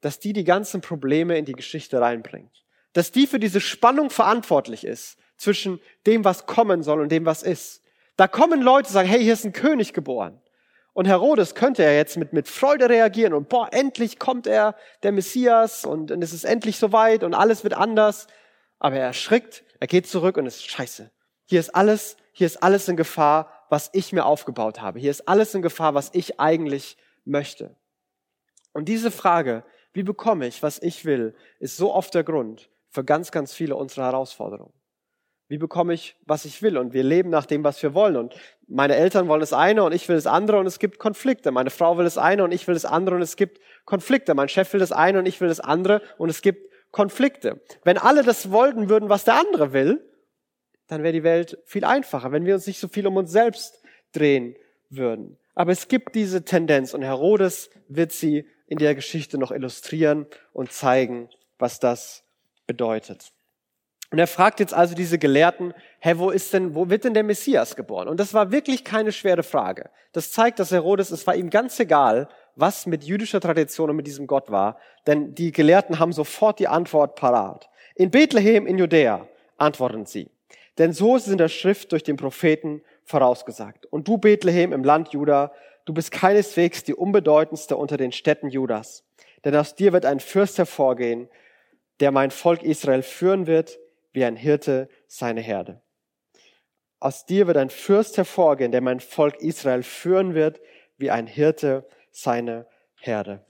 dass 0.00 0.18
die 0.18 0.32
die 0.32 0.44
ganzen 0.44 0.80
Probleme 0.80 1.36
in 1.36 1.44
die 1.44 1.52
Geschichte 1.52 2.00
reinbringt. 2.00 2.64
Dass 2.92 3.12
die 3.12 3.26
für 3.26 3.38
diese 3.38 3.60
Spannung 3.60 4.08
verantwortlich 4.08 4.84
ist 4.84 5.18
zwischen 5.36 5.80
dem, 6.06 6.24
was 6.24 6.46
kommen 6.46 6.82
soll 6.82 7.00
und 7.00 7.10
dem, 7.10 7.26
was 7.26 7.42
ist. 7.42 7.82
Da 8.16 8.28
kommen 8.28 8.62
Leute, 8.62 8.90
sagen, 8.90 9.08
hey, 9.08 9.22
hier 9.22 9.34
ist 9.34 9.44
ein 9.44 9.52
König 9.52 9.92
geboren. 9.92 10.40
Und 10.94 11.06
Herodes 11.06 11.54
könnte 11.54 11.82
ja 11.82 11.90
jetzt 11.90 12.16
mit, 12.16 12.32
mit 12.32 12.48
Freude 12.48 12.88
reagieren 12.88 13.34
und 13.34 13.50
boah, 13.50 13.68
endlich 13.70 14.18
kommt 14.18 14.46
er, 14.46 14.74
der 15.02 15.12
Messias 15.12 15.84
und, 15.84 16.10
und 16.10 16.22
es 16.22 16.32
ist 16.32 16.44
endlich 16.44 16.78
soweit 16.78 17.22
und 17.22 17.34
alles 17.34 17.64
wird 17.64 17.74
anders. 17.74 18.28
Aber 18.78 18.96
er 18.96 19.06
erschrickt, 19.06 19.62
er 19.78 19.88
geht 19.88 20.06
zurück 20.06 20.38
und 20.38 20.46
ist 20.46 20.66
scheiße. 20.66 21.10
Hier 21.44 21.60
ist 21.60 21.74
alles, 21.74 22.16
hier 22.32 22.46
ist 22.46 22.62
alles 22.62 22.88
in 22.88 22.96
Gefahr, 22.96 23.52
was 23.68 23.90
ich 23.92 24.14
mir 24.14 24.24
aufgebaut 24.24 24.80
habe. 24.80 24.98
Hier 24.98 25.10
ist 25.10 25.28
alles 25.28 25.54
in 25.54 25.60
Gefahr, 25.60 25.94
was 25.94 26.10
ich 26.14 26.40
eigentlich 26.40 26.96
möchte. 27.26 27.76
Und 28.72 28.86
diese 28.88 29.10
Frage, 29.10 29.64
wie 29.92 30.02
bekomme 30.02 30.46
ich, 30.46 30.62
was 30.62 30.80
ich 30.80 31.04
will, 31.04 31.34
ist 31.58 31.76
so 31.76 31.92
oft 31.92 32.14
der 32.14 32.24
Grund 32.24 32.70
für 32.88 33.04
ganz, 33.04 33.30
ganz 33.30 33.52
viele 33.52 33.76
unserer 33.76 34.06
Herausforderungen. 34.06 34.72
Wie 35.48 35.58
bekomme 35.58 35.94
ich, 35.94 36.16
was 36.24 36.44
ich 36.44 36.60
will? 36.62 36.76
Und 36.76 36.92
wir 36.92 37.04
leben 37.04 37.30
nach 37.30 37.46
dem, 37.46 37.62
was 37.62 37.80
wir 37.82 37.94
wollen. 37.94 38.16
Und 38.16 38.34
meine 38.66 38.96
Eltern 38.96 39.28
wollen 39.28 39.40
das 39.40 39.52
eine 39.52 39.84
und 39.84 39.92
ich 39.92 40.08
will 40.08 40.16
das 40.16 40.26
andere 40.26 40.58
und 40.58 40.66
es 40.66 40.78
gibt 40.78 40.98
Konflikte. 40.98 41.52
Meine 41.52 41.70
Frau 41.70 41.96
will 41.96 42.04
das 42.04 42.18
eine 42.18 42.42
und 42.42 42.52
ich 42.52 42.66
will 42.66 42.74
das 42.74 42.84
andere 42.84 43.14
und 43.14 43.22
es 43.22 43.36
gibt 43.36 43.60
Konflikte. 43.84 44.34
Mein 44.34 44.48
Chef 44.48 44.72
will 44.72 44.80
das 44.80 44.90
eine 44.90 45.20
und 45.20 45.26
ich 45.26 45.40
will 45.40 45.48
das 45.48 45.60
andere 45.60 46.02
und 46.18 46.30
es 46.30 46.42
gibt 46.42 46.72
Konflikte. 46.90 47.60
Wenn 47.84 47.98
alle 47.98 48.24
das 48.24 48.50
wollten 48.50 48.88
würden, 48.88 49.08
was 49.08 49.24
der 49.24 49.34
andere 49.34 49.72
will, 49.72 50.04
dann 50.88 51.02
wäre 51.02 51.12
die 51.12 51.22
Welt 51.22 51.58
viel 51.64 51.84
einfacher, 51.84 52.32
wenn 52.32 52.44
wir 52.44 52.54
uns 52.54 52.66
nicht 52.66 52.80
so 52.80 52.88
viel 52.88 53.06
um 53.06 53.16
uns 53.16 53.30
selbst 53.30 53.82
drehen 54.12 54.56
würden. 54.90 55.38
Aber 55.54 55.72
es 55.72 55.88
gibt 55.88 56.14
diese 56.14 56.44
Tendenz 56.44 56.92
und 56.92 57.02
Herodes 57.02 57.70
wird 57.88 58.12
sie 58.12 58.46
in 58.66 58.78
der 58.78 58.94
Geschichte 58.94 59.38
noch 59.38 59.52
illustrieren 59.52 60.26
und 60.52 60.72
zeigen, 60.72 61.28
was 61.58 61.78
das 61.80 62.24
bedeutet. 62.66 63.32
Und 64.10 64.18
er 64.18 64.26
fragt 64.26 64.60
jetzt 64.60 64.72
also 64.72 64.94
diese 64.94 65.18
Gelehrten, 65.18 65.74
hä, 65.98 66.14
wo 66.16 66.30
ist 66.30 66.52
denn, 66.52 66.74
wo 66.74 66.88
wird 66.88 67.04
denn 67.04 67.14
der 67.14 67.24
Messias 67.24 67.74
geboren? 67.74 68.08
Und 68.08 68.20
das 68.20 68.34
war 68.34 68.52
wirklich 68.52 68.84
keine 68.84 69.12
schwere 69.12 69.42
Frage. 69.42 69.90
Das 70.12 70.30
zeigt, 70.30 70.58
dass 70.58 70.70
Herodes, 70.70 71.10
es 71.10 71.26
war 71.26 71.34
ihm 71.34 71.50
ganz 71.50 71.78
egal, 71.80 72.28
was 72.54 72.86
mit 72.86 73.04
jüdischer 73.04 73.40
Tradition 73.40 73.90
und 73.90 73.96
mit 73.96 74.06
diesem 74.06 74.26
Gott 74.26 74.50
war, 74.50 74.78
denn 75.06 75.34
die 75.34 75.52
Gelehrten 75.52 75.98
haben 75.98 76.12
sofort 76.12 76.58
die 76.58 76.68
Antwort 76.68 77.16
parat. 77.16 77.68
In 77.94 78.10
Bethlehem 78.10 78.66
in 78.66 78.78
Judäa 78.78 79.26
antworten 79.58 80.06
sie. 80.06 80.30
Denn 80.78 80.92
so 80.92 81.16
ist 81.16 81.26
es 81.26 81.32
in 81.32 81.38
der 81.38 81.48
Schrift 81.48 81.92
durch 81.92 82.04
den 82.04 82.16
Propheten 82.16 82.82
vorausgesagt. 83.04 83.86
Und 83.86 84.06
du, 84.08 84.18
Bethlehem 84.18 84.72
im 84.72 84.84
Land 84.84 85.08
Juda, 85.08 85.52
Du 85.86 85.94
bist 85.94 86.10
keineswegs 86.10 86.82
die 86.82 86.94
unbedeutendste 86.94 87.76
unter 87.76 87.96
den 87.96 88.10
Städten 88.10 88.50
Judas. 88.50 89.04
Denn 89.44 89.54
aus 89.54 89.76
dir 89.76 89.92
wird 89.92 90.04
ein 90.04 90.18
Fürst 90.18 90.58
hervorgehen, 90.58 91.28
der 92.00 92.10
mein 92.10 92.32
Volk 92.32 92.64
Israel 92.64 93.02
führen 93.02 93.46
wird, 93.46 93.78
wie 94.16 94.24
ein 94.24 94.34
Hirte 94.34 94.88
seine 95.06 95.42
Herde. 95.42 95.82
Aus 97.00 97.26
dir 97.26 97.46
wird 97.46 97.58
ein 97.58 97.68
Fürst 97.68 98.16
hervorgehen, 98.16 98.72
der 98.72 98.80
mein 98.80 99.00
Volk 99.00 99.42
Israel 99.42 99.82
führen 99.82 100.34
wird, 100.34 100.58
wie 100.96 101.10
ein 101.10 101.26
Hirte 101.26 101.86
seine 102.12 102.66
Herde. 102.98 103.44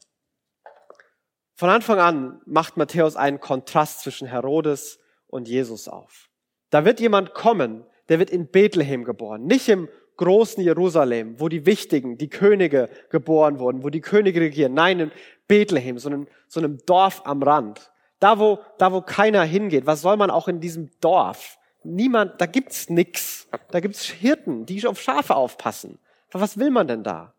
Von 1.55 1.71
Anfang 1.71 2.01
an 2.01 2.43
macht 2.47 2.77
Matthäus 2.77 3.15
einen 3.15 3.39
Kontrast 3.39 4.01
zwischen 4.01 4.27
Herodes 4.27 4.99
und 5.29 5.47
Jesus 5.47 5.87
auf. 5.87 6.31
Da 6.71 6.85
wird 6.85 6.99
jemand 6.99 7.33
kommen, 7.33 7.87
der 8.09 8.19
wird 8.19 8.31
in 8.31 8.49
Bethlehem 8.51 9.05
geboren, 9.05 9.47
nicht 9.47 9.69
im 9.69 9.89
großen 10.17 10.65
Jerusalem, 10.65 11.39
wo 11.39 11.49
die 11.49 11.65
Wichtigen, 11.65 12.19
die 12.19 12.29
Könige 12.29 12.91
geboren 13.11 13.61
wurden, 13.61 13.85
wo 13.85 13.91
die 13.91 14.01
Könige 14.01 14.41
regieren. 14.41 14.75
Nein, 14.75 14.99
in 14.99 15.13
Bethlehem, 15.47 15.99
so 15.99 16.11
so 16.49 16.59
einem 16.59 16.79
Dorf 16.87 17.23
am 17.25 17.41
Rand. 17.45 17.93
Da 18.19 18.39
wo, 18.39 18.61
da 18.79 18.93
wo 18.93 19.03
keiner 19.03 19.43
hingeht. 19.43 19.87
Was 19.87 20.01
soll 20.01 20.17
man 20.17 20.31
auch 20.31 20.49
in 20.49 20.61
diesem 20.61 20.91
Dorf? 21.01 21.59
Niemand, 21.83 22.41
da 22.41 22.47
gibt's 22.47 22.89
nix. 22.89 23.49
Da 23.71 23.81
gibt's 23.81 24.05
Hirten, 24.05 24.67
die 24.67 24.87
auf 24.87 25.01
Schafe 25.01 25.37
aufpassen. 25.37 25.99
Was 26.33 26.59
will 26.59 26.71
man 26.71 26.89
denn 26.89 27.03
da? 27.03 27.35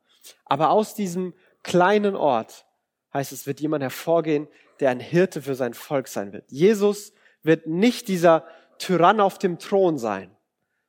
Aber 0.46 0.70
aus 0.70 0.96
diesem 0.96 1.34
kleinen 1.64 2.16
Ort 2.16 2.66
heißt 3.14 3.32
es, 3.32 3.48
wird 3.48 3.60
jemand 3.60 3.82
hervorgehen, 3.84 4.48
der 4.80 4.92
ein 4.92 5.00
Hirte 5.00 5.42
für 5.42 5.56
sein 5.56 5.74
Volk 5.74 6.08
sein 6.08 6.34
wird. 6.34 6.46
Jesus 6.52 7.14
wird 7.44 7.68
nicht 7.68 8.08
dieser 8.08 8.46
Tyrann 8.78 9.20
auf 9.20 9.40
dem 9.40 9.60
Thron 9.60 9.98
sein, 9.98 10.36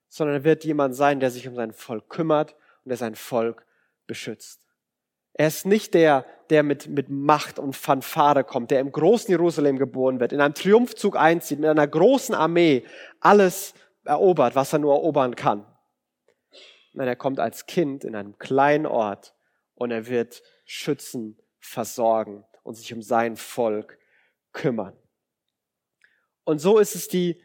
sondern 0.09 0.37
er 0.37 0.45
wird 0.45 0.65
jemand 0.65 0.95
sein, 0.95 1.21
der 1.21 1.31
sich 1.31 1.49
um 1.49 1.55
sein 1.55 1.73
Volk 1.73 2.09
kümmert 2.09 2.55
und 2.85 2.91
der 2.91 2.97
sein 2.97 3.15
Volk 3.15 3.67
beschützt. 4.07 4.68
Er 5.39 5.47
ist 5.47 5.67
nicht 5.67 5.95
der, 5.95 6.27
der 6.51 6.65
mit, 6.65 6.89
mit 6.89 7.09
Macht 7.09 7.61
und 7.61 7.77
Fanfare 7.77 8.43
kommt, 8.43 8.73
der 8.73 8.81
im 8.81 8.91
großen 8.91 9.31
Jerusalem 9.31 9.79
geboren 9.79 10.19
wird, 10.19 10.33
in 10.33 10.41
einem 10.41 10.55
Triumphzug 10.55 11.17
einzieht, 11.17 11.61
mit 11.61 11.71
einer 11.71 11.87
großen 11.87 12.35
Armee 12.35 12.85
alles 13.21 13.73
erobert, 14.05 14.57
was 14.57 14.73
er 14.73 14.81
nur 14.81 14.95
erobern 14.95 15.37
kann. 15.37 15.65
Nein, 16.93 17.07
er 17.07 17.15
kommt 17.15 17.39
als 17.39 17.67
Kind 17.67 18.03
in 18.03 18.17
einem 18.17 18.37
kleinen 18.39 18.85
Ort 18.85 19.33
und 19.77 19.93
er 19.93 20.09
wird 20.09 20.43
schützen, 20.65 21.39
versorgen 21.61 22.45
und 22.65 22.75
sich 22.75 22.93
um 22.93 23.01
sein 23.01 23.37
Volk 23.37 23.97
kümmern. 24.53 24.97
Und 26.43 26.59
so 26.59 26.79
ist 26.79 26.97
es 26.97 27.07
die 27.07 27.41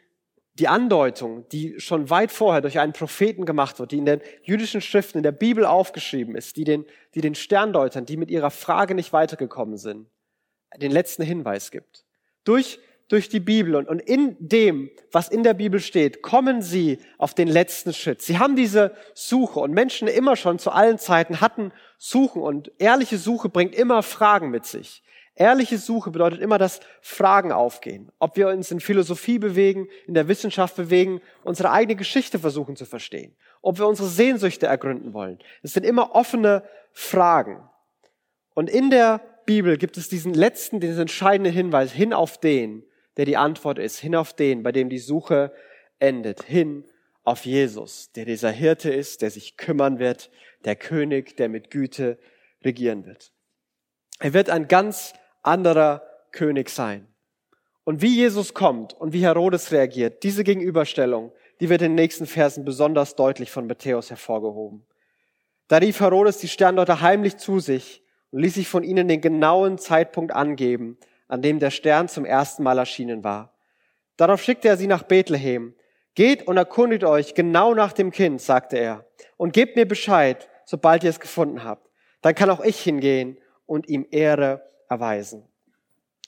die 0.56 0.68
Andeutung, 0.68 1.48
die 1.50 1.80
schon 1.80 2.10
weit 2.10 2.32
vorher 2.32 2.62
durch 2.62 2.80
einen 2.80 2.94
Propheten 2.94 3.46
gemacht 3.46 3.80
wird, 3.80 3.92
die 3.92 3.98
in 3.98 4.06
den 4.06 4.22
jüdischen 4.44 4.82
Schriften, 4.82 5.18
in 5.18 5.24
der 5.24 5.32
Bibel 5.32 5.66
aufgeschrieben 5.66 6.36
ist, 6.36 6.58
die 6.58 6.64
den, 6.64 6.86
die 7.16 7.22
den 7.22 7.34
Sterndeutern, 7.34 8.06
die 8.06 8.18
mit 8.18 8.30
ihrer 8.30 8.52
Frage 8.52 8.94
nicht 8.94 9.14
weitergekommen 9.14 9.78
sind, 9.78 10.08
den 10.78 10.92
letzten 10.92 11.24
Hinweis 11.24 11.72
gibt. 11.72 12.06
Durch, 12.44 12.80
durch 13.08 13.30
die 13.30 13.40
Bibel 13.40 13.76
und, 13.76 13.90
und 13.90 14.00
in 14.00 14.36
dem, 14.40 14.92
was 15.12 15.28
in 15.30 15.42
der 15.42 15.56
Bibel 15.56 15.80
steht, 15.80 16.22
kommen 16.22 16.62
sie 16.62 17.00
auf 17.18 17.34
den 17.34 17.48
letzten 17.48 17.92
Schritt. 17.92 18.22
Sie 18.22 18.38
haben 18.38 18.56
diese 18.56 18.96
Suche 19.16 19.60
und 19.60 19.72
Menschen 19.72 20.08
immer 20.08 20.36
schon 20.36 20.60
zu 20.60 20.70
allen 20.70 21.00
Zeiten 21.00 21.42
hatten 21.42 21.72
Suchen 21.98 22.44
und 22.44 22.72
ehrliche 22.78 23.18
Suche 23.18 23.50
bringt 23.50 23.74
immer 23.74 24.04
Fragen 24.04 24.52
mit 24.52 24.66
sich. 24.66 25.04
Ehrliche 25.36 25.80
Suche 25.80 26.12
bedeutet 26.12 26.42
immer, 26.42 26.60
dass 26.60 26.80
Fragen 27.02 27.52
aufgehen. 27.52 28.12
Ob 28.20 28.38
wir 28.38 28.50
uns 28.50 28.70
in 28.70 28.80
Philosophie 28.80 29.40
bewegen, 29.40 29.88
in 30.06 30.14
der 30.14 30.28
Wissenschaft 30.28 30.76
bewegen, 30.76 31.22
unsere 31.44 31.72
eigene 31.72 31.96
Geschichte 31.96 32.38
versuchen 32.38 32.76
zu 32.76 32.86
verstehen. 32.86 33.36
Ob 33.62 33.80
wir 33.80 33.88
unsere 33.88 34.08
Sehnsüchte 34.08 34.68
ergründen 34.68 35.14
wollen. 35.14 35.40
Es 35.64 35.74
sind 35.74 35.86
immer 35.86 36.14
offene 36.14 36.64
Fragen. 36.92 37.68
Und 38.54 38.70
in 38.70 38.92
der 38.92 39.22
Bibel 39.46 39.78
gibt 39.78 39.98
es 39.98 40.08
diesen 40.08 40.36
letzten, 40.36 40.80
diesen 40.80 41.02
entscheidenden 41.02 41.54
Hinweis 41.54 41.92
hin 41.92 42.14
auf 42.14 42.40
den, 42.40 42.84
der 43.18 43.26
die 43.26 43.38
Antwort 43.38 43.80
ist, 43.80 43.98
hin 43.98 44.16
auf 44.16 44.34
den, 44.34 44.62
bei 44.62 44.72
dem 44.72 44.90
die 44.90 45.00
Suche 45.00 45.52
endet, 46.00 46.44
hin 46.44 46.86
auf 47.24 47.46
Jesus, 47.46 48.12
der 48.12 48.26
dieser 48.26 48.52
Hirte 48.52 48.92
ist, 48.92 49.22
der 49.22 49.32
sich 49.32 49.58
kümmern 49.58 49.98
wird, 49.98 50.30
der 50.66 50.76
König, 50.76 51.38
der 51.38 51.50
mit 51.50 51.72
Güte 51.72 52.20
regieren 52.64 53.06
wird. 53.06 53.32
Er 54.20 54.34
wird 54.34 54.50
ein 54.50 54.68
ganz 54.68 55.14
anderer 55.44 56.02
König 56.32 56.70
sein. 56.70 57.08
Und 57.84 58.02
wie 58.02 58.16
Jesus 58.16 58.54
kommt 58.54 58.94
und 58.94 59.14
wie 59.14 59.24
Herodes 59.24 59.72
reagiert, 59.72 60.24
diese 60.24 60.44
Gegenüberstellung, 60.44 61.32
die 61.60 61.70
wird 61.70 61.82
in 61.82 61.92
den 61.92 61.96
nächsten 61.96 62.26
Versen 62.26 62.66
besonders 62.66 63.16
deutlich 63.16 63.52
von 63.52 63.68
Matthäus 63.68 64.10
hervorgehoben. 64.10 64.86
Da 65.68 65.78
rief 65.78 66.00
Herodes 66.00 66.38
die 66.38 66.48
Sterndeuter 66.48 67.02
heimlich 67.02 67.38
zu 67.38 67.60
sich 67.60 68.04
und 68.32 68.40
ließ 68.40 68.56
sich 68.56 68.68
von 68.68 68.84
ihnen 68.84 69.08
den 69.08 69.22
genauen 69.22 69.78
Zeitpunkt 69.78 70.34
angeben, 70.34 70.98
an 71.28 71.42
dem 71.42 71.60
der 71.60 71.72
Stern 71.72 72.08
zum 72.08 72.26
ersten 72.26 72.64
Mal 72.64 72.78
erschienen 72.78 73.24
war. 73.24 73.54
Darauf 74.18 74.42
schickte 74.42 74.68
er 74.68 74.78
sie 74.78 74.88
nach 74.88 75.04
Bethlehem. 75.04 75.76
Geht 76.16 76.48
und 76.48 76.58
erkundigt 76.58 77.04
euch 77.04 77.34
genau 77.34 77.74
nach 77.74 77.92
dem 77.92 78.12
Kind, 78.12 78.40
sagte 78.40 78.78
er, 78.78 79.06
und 79.36 79.52
gebt 79.52 79.76
mir 79.76 79.88
Bescheid, 79.88 80.48
sobald 80.66 81.04
ihr 81.04 81.10
es 81.10 81.20
gefunden 81.20 81.64
habt. 81.64 81.90
Dann 82.22 82.36
kann 82.36 82.50
auch 82.50 82.64
ich 82.64 82.80
hingehen 82.80 83.38
und 83.66 83.90
ihm 83.90 84.06
Ehre 84.12 84.62
erweisen. 84.90 85.48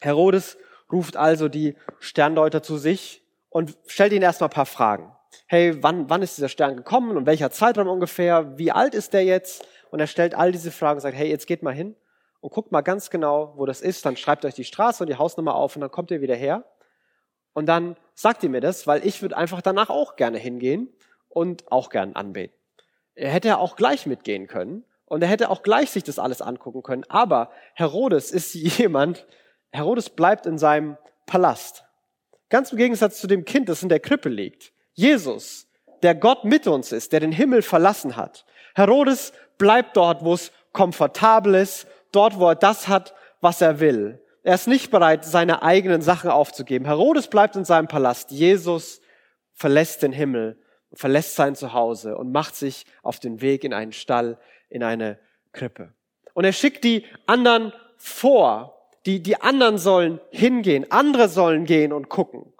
Herodes 0.01 0.57
ruft 0.91 1.17
also 1.17 1.47
die 1.47 1.75
Sterndeuter 1.99 2.61
zu 2.61 2.77
sich 2.77 3.23
und 3.49 3.77
stellt 3.87 4.13
ihnen 4.13 4.23
erstmal 4.23 4.49
ein 4.49 4.53
paar 4.53 4.65
Fragen. 4.65 5.11
Hey, 5.47 5.81
wann, 5.83 6.09
wann 6.09 6.21
ist 6.21 6.37
dieser 6.37 6.49
Stern 6.49 6.77
gekommen 6.77 7.17
und 7.17 7.25
welcher 7.25 7.51
Zeitraum 7.51 7.87
ungefähr? 7.87 8.57
Wie 8.57 8.71
alt 8.71 8.93
ist 8.93 9.13
der 9.13 9.23
jetzt? 9.23 9.67
Und 9.91 9.99
er 9.99 10.07
stellt 10.07 10.35
all 10.35 10.51
diese 10.51 10.71
Fragen 10.71 10.97
und 10.97 11.01
sagt, 11.01 11.15
hey, 11.15 11.29
jetzt 11.29 11.47
geht 11.47 11.63
mal 11.63 11.73
hin 11.73 11.95
und 12.41 12.51
guckt 12.51 12.71
mal 12.71 12.81
ganz 12.81 13.09
genau, 13.09 13.53
wo 13.55 13.65
das 13.65 13.81
ist. 13.81 14.05
Dann 14.05 14.17
schreibt 14.17 14.45
euch 14.45 14.53
die 14.53 14.63
Straße 14.63 15.03
und 15.03 15.07
die 15.07 15.17
Hausnummer 15.17 15.55
auf 15.55 15.75
und 15.75 15.81
dann 15.81 15.91
kommt 15.91 16.11
ihr 16.11 16.21
wieder 16.21 16.35
her. 16.35 16.63
Und 17.53 17.67
dann 17.67 17.95
sagt 18.13 18.43
ihr 18.43 18.49
mir 18.49 18.61
das, 18.61 18.87
weil 18.87 19.05
ich 19.05 19.21
würde 19.21 19.37
einfach 19.37 19.61
danach 19.61 19.89
auch 19.89 20.15
gerne 20.15 20.37
hingehen 20.37 20.89
und 21.29 21.71
auch 21.71 21.89
gern 21.89 22.15
anbeten. 22.15 22.55
Er 23.15 23.31
hätte 23.31 23.47
ja 23.47 23.57
auch 23.57 23.75
gleich 23.75 24.05
mitgehen 24.05 24.47
können 24.47 24.83
und 25.05 25.21
er 25.21 25.27
hätte 25.27 25.49
auch 25.49 25.63
gleich 25.63 25.91
sich 25.91 26.03
das 26.03 26.19
alles 26.19 26.41
angucken 26.41 26.83
können. 26.83 27.03
Aber 27.09 27.51
Herodes 27.73 28.31
ist 28.31 28.53
jemand, 28.77 29.25
Herodes 29.71 30.09
bleibt 30.09 30.45
in 30.45 30.57
seinem 30.57 30.97
Palast. 31.25 31.83
Ganz 32.49 32.71
im 32.71 32.77
Gegensatz 32.77 33.19
zu 33.19 33.27
dem 33.27 33.45
Kind, 33.45 33.69
das 33.69 33.83
in 33.83 33.89
der 33.89 33.99
Krippe 33.99 34.29
liegt. 34.29 34.71
Jesus, 34.93 35.67
der 36.03 36.15
Gott 36.15 36.45
mit 36.45 36.67
uns 36.67 36.91
ist, 36.91 37.11
der 37.11 37.19
den 37.19 37.31
Himmel 37.31 37.61
verlassen 37.61 38.15
hat. 38.15 38.45
Herodes 38.75 39.33
bleibt 39.57 39.97
dort, 39.97 40.23
wo 40.23 40.33
es 40.33 40.51
komfortabel 40.71 41.55
ist, 41.55 41.87
dort, 42.11 42.39
wo 42.39 42.49
er 42.49 42.55
das 42.55 42.87
hat, 42.87 43.13
was 43.41 43.61
er 43.61 43.79
will. 43.79 44.21
Er 44.43 44.55
ist 44.55 44.67
nicht 44.67 44.91
bereit, 44.91 45.25
seine 45.25 45.63
eigenen 45.63 46.01
Sachen 46.01 46.29
aufzugeben. 46.29 46.85
Herodes 46.85 47.27
bleibt 47.27 47.55
in 47.55 47.65
seinem 47.65 47.87
Palast. 47.87 48.31
Jesus 48.31 49.01
verlässt 49.53 50.03
den 50.03 50.11
Himmel, 50.11 50.59
verlässt 50.93 51.35
sein 51.35 51.55
Zuhause 51.55 52.15
und 52.15 52.31
macht 52.31 52.55
sich 52.55 52.85
auf 53.01 53.19
den 53.19 53.41
Weg 53.41 53.63
in 53.63 53.73
einen 53.73 53.91
Stall, 53.91 54.37
in 54.69 54.83
eine 54.83 55.19
Krippe. 55.51 55.93
Und 56.33 56.45
er 56.45 56.53
schickt 56.53 56.83
die 56.83 57.05
anderen 57.25 57.73
vor, 57.97 58.89
die, 59.05 59.21
die 59.21 59.41
anderen 59.41 59.77
sollen 59.77 60.19
hingehen, 60.31 60.91
andere 60.91 61.29
sollen 61.29 61.65
gehen 61.65 61.93
und 61.93 62.09
gucken. 62.09 62.53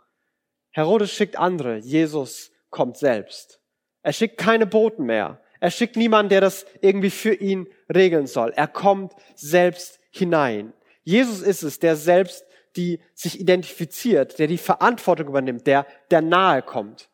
Herodes 0.72 1.12
schickt 1.12 1.38
andere, 1.38 1.78
Jesus 1.78 2.52
kommt 2.70 2.98
selbst. 2.98 3.60
Er 4.02 4.14
schickt 4.14 4.38
keine 4.38 4.68
Boten 4.68 5.06
mehr. 5.06 5.42
Er 5.60 5.72
schickt 5.72 5.96
niemanden, 5.96 6.30
der 6.30 6.42
das 6.42 6.66
irgendwie 6.82 7.10
für 7.10 7.34
ihn 7.34 7.68
regeln 7.94 8.28
soll. 8.28 8.54
Er 8.56 8.68
kommt 8.68 9.14
selbst 9.36 10.00
hinein. 10.12 10.74
Jesus 11.04 11.42
ist 11.42 11.64
es, 11.64 11.80
der 11.80 11.96
selbst 11.96 12.46
die 12.76 13.00
sich 13.14 13.40
identifiziert, 13.40 14.38
der 14.38 14.48
die 14.48 14.58
Verantwortung 14.58 15.28
übernimmt, 15.28 15.66
der, 15.66 15.88
der 16.12 16.22
nahe 16.22 16.62
kommt, 16.62 17.10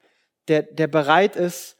der, 0.48 0.64
der 0.64 0.88
bereit 0.88 1.36
ist, 1.36 1.78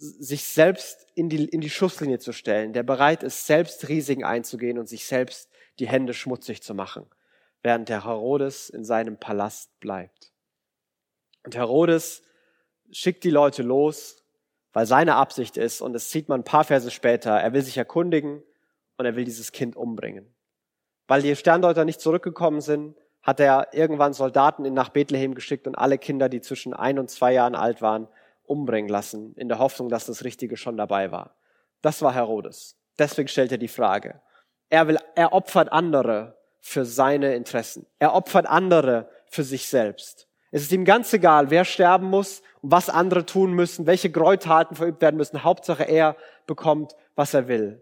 sich 0.00 0.44
selbst 0.44 1.06
in 1.14 1.28
die, 1.28 1.44
in 1.44 1.60
die 1.60 1.70
Schusslinie 1.70 2.18
zu 2.18 2.32
stellen, 2.32 2.72
der 2.72 2.82
bereit 2.82 3.22
ist, 3.22 3.46
selbst 3.46 3.86
Risiken 3.88 4.24
einzugehen 4.24 4.78
und 4.78 4.88
sich 4.88 5.04
selbst 5.04 5.50
die 5.78 5.88
Hände 5.88 6.14
schmutzig 6.14 6.62
zu 6.62 6.74
machen, 6.74 7.06
während 7.62 7.90
der 7.90 8.04
Herodes 8.04 8.70
in 8.70 8.84
seinem 8.84 9.18
Palast 9.18 9.78
bleibt. 9.78 10.32
Und 11.44 11.54
Herodes 11.54 12.22
schickt 12.90 13.24
die 13.24 13.30
Leute 13.30 13.62
los, 13.62 14.24
weil 14.72 14.86
seine 14.86 15.16
Absicht 15.16 15.58
ist, 15.58 15.82
und 15.82 15.92
das 15.92 16.10
sieht 16.10 16.28
man 16.28 16.40
ein 16.40 16.44
paar 16.44 16.64
Verse 16.64 16.90
später, 16.90 17.32
er 17.32 17.52
will 17.52 17.62
sich 17.62 17.76
erkundigen 17.76 18.42
und 18.96 19.04
er 19.04 19.16
will 19.16 19.24
dieses 19.24 19.52
Kind 19.52 19.76
umbringen. 19.76 20.34
Weil 21.08 21.22
die 21.22 21.36
Sterndeuter 21.36 21.84
nicht 21.84 22.00
zurückgekommen 22.00 22.62
sind, 22.62 22.96
hat 23.20 23.38
er 23.40 23.74
irgendwann 23.74 24.14
Soldaten 24.14 24.62
nach 24.72 24.88
Bethlehem 24.88 25.34
geschickt 25.34 25.66
und 25.66 25.74
alle 25.74 25.98
Kinder, 25.98 26.30
die 26.30 26.40
zwischen 26.40 26.72
ein 26.72 26.98
und 26.98 27.10
zwei 27.10 27.34
Jahren 27.34 27.54
alt 27.54 27.82
waren, 27.82 28.08
umbringen 28.50 28.90
lassen, 28.90 29.34
in 29.36 29.48
der 29.48 29.58
Hoffnung, 29.58 29.88
dass 29.88 30.06
das 30.06 30.24
Richtige 30.24 30.56
schon 30.56 30.76
dabei 30.76 31.12
war. 31.12 31.36
Das 31.82 32.02
war 32.02 32.12
Herodes. 32.12 32.76
Deswegen 32.98 33.28
stellt 33.28 33.52
er 33.52 33.58
die 33.58 33.68
Frage. 33.68 34.20
Er 34.68 34.88
will, 34.88 34.98
er 35.14 35.32
opfert 35.32 35.72
andere 35.72 36.36
für 36.60 36.84
seine 36.84 37.34
Interessen. 37.34 37.86
Er 37.98 38.14
opfert 38.14 38.46
andere 38.46 39.08
für 39.30 39.44
sich 39.44 39.68
selbst. 39.68 40.28
Es 40.50 40.62
ist 40.62 40.72
ihm 40.72 40.84
ganz 40.84 41.12
egal, 41.12 41.50
wer 41.50 41.64
sterben 41.64 42.06
muss 42.06 42.42
und 42.60 42.72
was 42.72 42.90
andere 42.90 43.24
tun 43.24 43.52
müssen, 43.52 43.86
welche 43.86 44.10
Gräueltaten 44.10 44.76
verübt 44.76 45.00
werden 45.00 45.16
müssen. 45.16 45.44
Hauptsache, 45.44 45.84
er 45.84 46.16
bekommt, 46.46 46.96
was 47.14 47.34
er 47.34 47.48
will. 47.48 47.80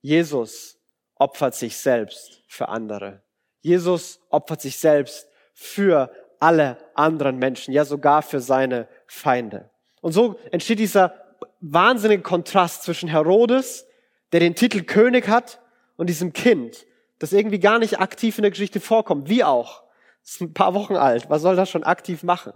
Jesus 0.00 0.78
opfert 1.16 1.54
sich 1.54 1.76
selbst 1.76 2.42
für 2.48 2.68
andere. 2.68 3.22
Jesus 3.60 4.20
opfert 4.30 4.62
sich 4.62 4.78
selbst 4.78 5.28
für 5.52 6.10
alle 6.40 6.78
anderen 6.94 7.36
Menschen, 7.36 7.74
ja 7.74 7.84
sogar 7.84 8.22
für 8.22 8.40
seine 8.40 8.88
Feinde. 9.06 9.70
Und 10.00 10.12
so 10.12 10.38
entsteht 10.50 10.78
dieser 10.78 11.14
wahnsinnige 11.60 12.22
Kontrast 12.22 12.82
zwischen 12.82 13.08
Herodes, 13.08 13.86
der 14.32 14.40
den 14.40 14.54
Titel 14.54 14.82
König 14.82 15.28
hat, 15.28 15.60
und 15.98 16.06
diesem 16.06 16.32
Kind, 16.32 16.86
das 17.18 17.32
irgendwie 17.34 17.58
gar 17.58 17.78
nicht 17.78 18.00
aktiv 18.00 18.38
in 18.38 18.42
der 18.42 18.52
Geschichte 18.52 18.80
vorkommt, 18.80 19.28
wie 19.28 19.44
auch. 19.44 19.82
Ist 20.24 20.40
ein 20.40 20.54
paar 20.54 20.72
Wochen 20.72 20.96
alt. 20.96 21.28
Was 21.28 21.42
soll 21.42 21.56
das 21.56 21.68
schon 21.68 21.84
aktiv 21.84 22.22
machen? 22.22 22.52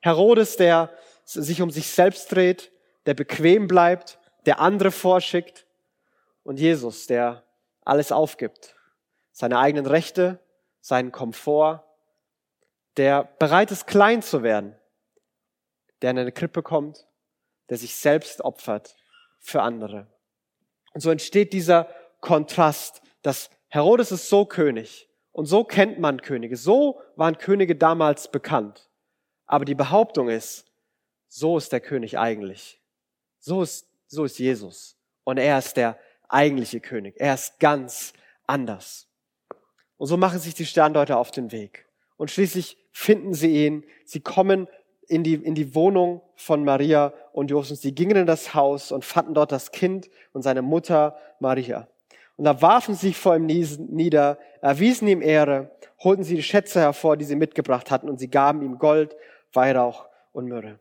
Herodes, 0.00 0.56
der 0.56 0.90
sich 1.24 1.62
um 1.62 1.70
sich 1.70 1.90
selbst 1.90 2.32
dreht, 2.32 2.72
der 3.06 3.14
bequem 3.14 3.68
bleibt, 3.68 4.18
der 4.46 4.60
andere 4.60 4.90
vorschickt. 4.90 5.66
Und 6.42 6.58
Jesus, 6.58 7.06
der 7.06 7.44
alles 7.84 8.12
aufgibt. 8.12 8.74
Seine 9.30 9.58
eigenen 9.58 9.86
Rechte, 9.86 10.40
seinen 10.80 11.12
Komfort, 11.12 11.84
der 12.96 13.28
bereit 13.38 13.70
ist, 13.70 13.86
klein 13.86 14.22
zu 14.22 14.42
werden, 14.42 14.74
der 16.02 16.10
in 16.10 16.18
eine 16.18 16.32
Krippe 16.32 16.62
kommt, 16.62 17.06
der 17.68 17.76
sich 17.76 17.94
selbst 17.94 18.40
opfert 18.42 18.96
für 19.38 19.62
andere. 19.62 20.06
Und 20.92 21.00
so 21.00 21.10
entsteht 21.10 21.52
dieser 21.52 21.88
Kontrast, 22.20 23.02
dass 23.22 23.50
Herodes 23.68 24.12
ist 24.12 24.28
so 24.28 24.44
König 24.44 25.08
und 25.32 25.46
so 25.46 25.64
kennt 25.64 25.98
man 25.98 26.20
Könige, 26.20 26.56
so 26.56 27.00
waren 27.16 27.38
Könige 27.38 27.76
damals 27.76 28.30
bekannt. 28.30 28.90
Aber 29.46 29.64
die 29.64 29.74
Behauptung 29.74 30.28
ist, 30.28 30.66
so 31.28 31.56
ist 31.56 31.72
der 31.72 31.80
König 31.80 32.18
eigentlich. 32.18 32.80
So 33.38 33.62
ist, 33.62 33.88
so 34.06 34.24
ist 34.24 34.38
Jesus. 34.38 34.96
Und 35.24 35.38
er 35.38 35.58
ist 35.58 35.76
der 35.76 35.98
eigentliche 36.28 36.80
König. 36.80 37.14
Er 37.18 37.34
ist 37.34 37.58
ganz 37.60 38.12
anders. 38.46 39.08
Und 39.96 40.06
so 40.08 40.16
machen 40.16 40.38
sich 40.38 40.54
die 40.54 40.66
Sterndeuter 40.66 41.18
auf 41.18 41.30
den 41.30 41.52
Weg. 41.52 41.86
Und 42.16 42.30
schließlich 42.30 42.76
finden 42.92 43.34
sie 43.34 43.64
ihn. 43.64 43.84
Sie 44.04 44.20
kommen 44.20 44.68
in 45.10 45.24
die, 45.24 45.34
in 45.34 45.54
die 45.54 45.74
Wohnung 45.74 46.22
von 46.36 46.64
Maria 46.64 47.12
und 47.32 47.50
Josef. 47.50 47.78
Sie 47.78 47.94
gingen 47.94 48.16
in 48.16 48.26
das 48.26 48.54
Haus 48.54 48.92
und 48.92 49.04
fanden 49.04 49.34
dort 49.34 49.50
das 49.50 49.72
Kind 49.72 50.08
und 50.32 50.42
seine 50.42 50.62
Mutter 50.62 51.16
Maria. 51.40 51.88
Und 52.36 52.44
da 52.44 52.62
warfen 52.62 52.94
sie 52.94 53.08
sich 53.08 53.16
vor 53.16 53.36
ihm 53.36 53.46
nieder, 53.46 54.38
erwiesen 54.62 55.08
ihm 55.08 55.20
Ehre, 55.20 55.72
holten 55.98 56.24
sie 56.24 56.36
die 56.36 56.42
Schätze 56.42 56.80
hervor, 56.80 57.16
die 57.16 57.24
sie 57.24 57.36
mitgebracht 57.36 57.90
hatten, 57.90 58.08
und 58.08 58.18
sie 58.18 58.30
gaben 58.30 58.62
ihm 58.62 58.78
Gold, 58.78 59.16
Weihrauch 59.52 60.06
und 60.32 60.46
Myrrhe. 60.46 60.78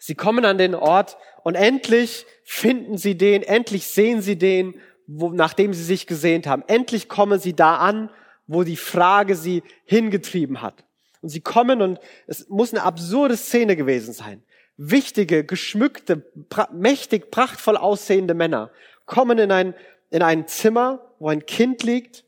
Sie 0.00 0.14
kommen 0.14 0.44
an 0.44 0.58
den 0.58 0.74
Ort 0.74 1.16
und 1.44 1.54
endlich 1.54 2.26
finden 2.44 2.98
sie 2.98 3.16
den, 3.16 3.42
endlich 3.42 3.86
sehen 3.86 4.20
sie 4.20 4.36
den, 4.36 4.74
wo, 5.06 5.30
nachdem 5.30 5.72
sie 5.72 5.84
sich 5.84 6.06
gesehnt 6.06 6.46
haben. 6.46 6.64
Endlich 6.66 7.08
kommen 7.08 7.38
sie 7.38 7.54
da 7.54 7.76
an, 7.76 8.10
wo 8.46 8.64
die 8.64 8.76
Frage 8.76 9.36
sie 9.36 9.62
hingetrieben 9.84 10.60
hat. 10.60 10.84
Und 11.22 11.28
sie 11.30 11.40
kommen 11.40 11.82
und 11.82 11.98
es 12.26 12.48
muss 12.48 12.72
eine 12.72 12.82
absurde 12.82 13.36
Szene 13.36 13.76
gewesen 13.76 14.12
sein. 14.12 14.42
Wichtige, 14.76 15.44
geschmückte, 15.44 16.16
pra 16.48 16.68
mächtig, 16.72 17.30
prachtvoll 17.30 17.76
aussehende 17.76 18.34
Männer 18.34 18.70
kommen 19.06 19.38
in 19.38 19.50
ein 19.50 19.74
in 20.10 20.22
ein 20.22 20.46
Zimmer, 20.46 21.14
wo 21.18 21.28
ein 21.28 21.44
Kind 21.46 21.82
liegt 21.82 22.24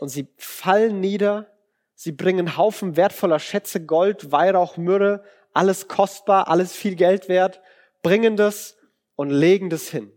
und 0.00 0.08
sie 0.08 0.28
fallen 0.36 1.00
nieder. 1.00 1.50
Sie 1.94 2.12
bringen 2.12 2.56
Haufen 2.56 2.96
wertvoller 2.96 3.38
Schätze, 3.38 3.84
Gold, 3.84 4.30
Weihrauch, 4.30 4.76
Myrrhe, 4.76 5.24
alles 5.52 5.88
kostbar, 5.88 6.48
alles 6.48 6.72
viel 6.72 6.94
Geld 6.94 7.28
wert, 7.28 7.60
bringen 8.02 8.36
das 8.36 8.76
und 9.16 9.30
legen 9.30 9.68
das 9.70 9.88
hin. 9.88 10.12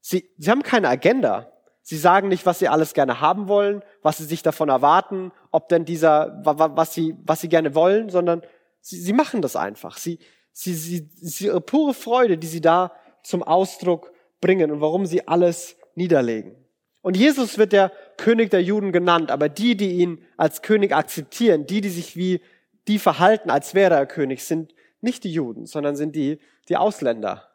Sie, 0.00 0.30
sie 0.38 0.50
haben 0.50 0.62
keine 0.62 0.88
Agenda. 0.88 1.52
Sie 1.88 1.98
sagen 1.98 2.26
nicht, 2.26 2.44
was 2.46 2.58
sie 2.58 2.66
alles 2.66 2.94
gerne 2.94 3.20
haben 3.20 3.46
wollen, 3.46 3.80
was 4.02 4.16
sie 4.16 4.24
sich 4.24 4.42
davon 4.42 4.68
erwarten, 4.68 5.30
ob 5.52 5.68
denn 5.68 5.84
dieser, 5.84 6.40
was 6.42 6.92
sie, 6.92 7.14
was 7.24 7.40
sie 7.40 7.48
gerne 7.48 7.76
wollen, 7.76 8.10
sondern 8.10 8.42
sie, 8.80 8.98
sie 8.98 9.12
machen 9.12 9.40
das 9.40 9.54
einfach. 9.54 9.96
Sie, 9.96 10.18
sie, 10.50 10.74
sie, 10.74 11.08
sie, 11.14 11.44
ihre 11.44 11.60
pure 11.60 11.94
Freude, 11.94 12.38
die 12.38 12.48
sie 12.48 12.60
da 12.60 12.90
zum 13.22 13.44
Ausdruck 13.44 14.12
bringen 14.40 14.72
und 14.72 14.80
warum 14.80 15.06
sie 15.06 15.28
alles 15.28 15.76
niederlegen. 15.94 16.56
Und 17.02 17.16
Jesus 17.16 17.56
wird 17.56 17.70
der 17.70 17.92
König 18.16 18.50
der 18.50 18.64
Juden 18.64 18.90
genannt, 18.90 19.30
aber 19.30 19.48
die, 19.48 19.76
die 19.76 19.98
ihn 19.98 20.24
als 20.36 20.62
König 20.62 20.92
akzeptieren, 20.92 21.66
die, 21.68 21.82
die 21.82 21.90
sich 21.90 22.16
wie 22.16 22.40
die 22.88 22.98
verhalten, 22.98 23.48
als 23.48 23.74
wäre 23.74 23.94
er 23.94 24.06
König, 24.06 24.44
sind 24.44 24.74
nicht 25.00 25.22
die 25.22 25.32
Juden, 25.32 25.66
sondern 25.66 25.94
sind 25.94 26.16
die, 26.16 26.40
die 26.68 26.76
Ausländer, 26.76 27.48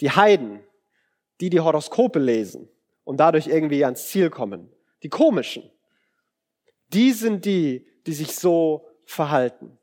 die 0.00 0.12
Heiden, 0.12 0.60
die 1.42 1.50
die 1.50 1.60
Horoskope 1.60 2.18
lesen 2.18 2.70
und 3.06 3.18
dadurch 3.18 3.46
irgendwie 3.46 3.84
ans 3.84 4.08
Ziel 4.08 4.30
kommen. 4.30 4.68
Die 5.04 5.08
komischen. 5.08 5.70
Die 6.88 7.12
sind 7.12 7.44
die, 7.44 7.86
die 8.04 8.12
sich 8.12 8.34
so 8.34 8.88
verhalten. 9.04 9.78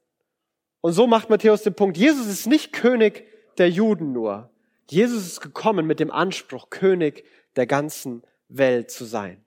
Und 0.82 0.92
so 0.92 1.08
macht 1.08 1.30
Matthäus 1.30 1.64
den 1.64 1.74
Punkt, 1.74 1.98
Jesus 1.98 2.28
ist 2.28 2.46
nicht 2.48 2.74
König 2.74 3.26
der 3.58 3.70
Juden 3.70 4.12
nur. 4.12 4.52
Jesus 4.90 5.26
ist 5.26 5.42
gekommen 5.42 5.88
mit 5.88 6.02
dem 6.02 6.12
Anspruch, 6.12 6.70
König 6.70 7.24
der 7.56 7.66
ganzen 7.66 8.24
Welt 8.50 8.92
zu 8.92 9.06
sein. 9.06 9.44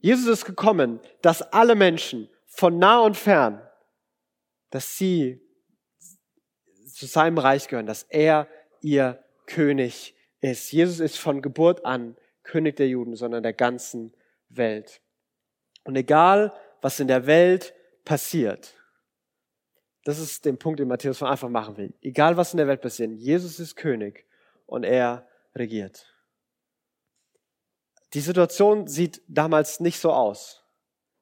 Jesus 0.00 0.26
ist 0.26 0.44
gekommen, 0.46 0.98
dass 1.20 1.42
alle 1.42 1.74
Menschen 1.74 2.30
von 2.46 2.78
nah 2.78 3.00
und 3.00 3.18
fern, 3.18 3.60
dass 4.70 4.96
sie 4.96 5.42
zu 6.86 7.04
seinem 7.04 7.36
Reich 7.36 7.68
gehören, 7.68 7.86
dass 7.86 8.04
er 8.04 8.48
ihr 8.80 9.22
König 9.44 10.14
ist. 10.40 10.72
Jesus 10.72 11.00
ist 11.00 11.18
von 11.18 11.42
Geburt 11.42 11.84
an 11.84 12.16
König 12.44 12.76
der 12.76 12.88
Juden, 12.88 13.16
sondern 13.16 13.42
der 13.42 13.52
ganzen 13.52 14.14
Welt. 14.48 15.00
Und 15.82 15.96
egal, 15.96 16.52
was 16.80 17.00
in 17.00 17.08
der 17.08 17.26
Welt 17.26 17.74
passiert, 18.04 18.74
das 20.04 20.18
ist 20.18 20.44
der 20.44 20.52
Punkt, 20.52 20.78
den 20.78 20.88
Matthäus 20.88 21.18
von 21.18 21.28
Anfang 21.28 21.50
machen 21.50 21.76
will. 21.76 21.94
Egal, 22.02 22.36
was 22.36 22.52
in 22.52 22.58
der 22.58 22.68
Welt 22.68 22.82
passiert, 22.82 23.10
Jesus 23.12 23.58
ist 23.58 23.74
König 23.74 24.26
und 24.66 24.84
er 24.84 25.26
regiert. 25.54 26.06
Die 28.12 28.20
Situation 28.20 28.86
sieht 28.86 29.22
damals 29.26 29.80
nicht 29.80 29.98
so 29.98 30.12
aus. 30.12 30.62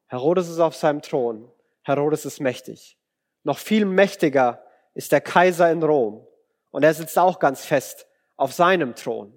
Herodes 0.08 0.48
ist 0.48 0.58
auf 0.58 0.74
seinem 0.74 1.00
Thron. 1.00 1.50
Herodes 1.82 2.26
ist 2.26 2.40
mächtig. 2.40 2.98
Noch 3.44 3.58
viel 3.58 3.86
mächtiger 3.86 4.62
ist 4.94 5.10
der 5.10 5.20
Kaiser 5.20 5.70
in 5.70 5.82
Rom. 5.82 6.26
Und 6.70 6.82
er 6.82 6.92
sitzt 6.92 7.18
auch 7.18 7.38
ganz 7.38 7.64
fest 7.64 8.06
auf 8.36 8.52
seinem 8.52 8.94
Thron. 8.94 9.32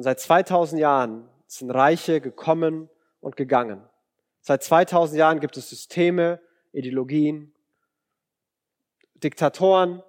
Und 0.00 0.04
seit 0.04 0.18
2000 0.18 0.80
Jahren 0.80 1.28
sind 1.46 1.70
Reiche 1.70 2.22
gekommen 2.22 2.88
und 3.20 3.36
gegangen. 3.36 3.84
Seit 4.40 4.62
2000 4.62 5.18
Jahren 5.18 5.40
gibt 5.40 5.58
es 5.58 5.68
Systeme, 5.68 6.40
Ideologien, 6.72 7.52
Diktatoren, 9.16 10.02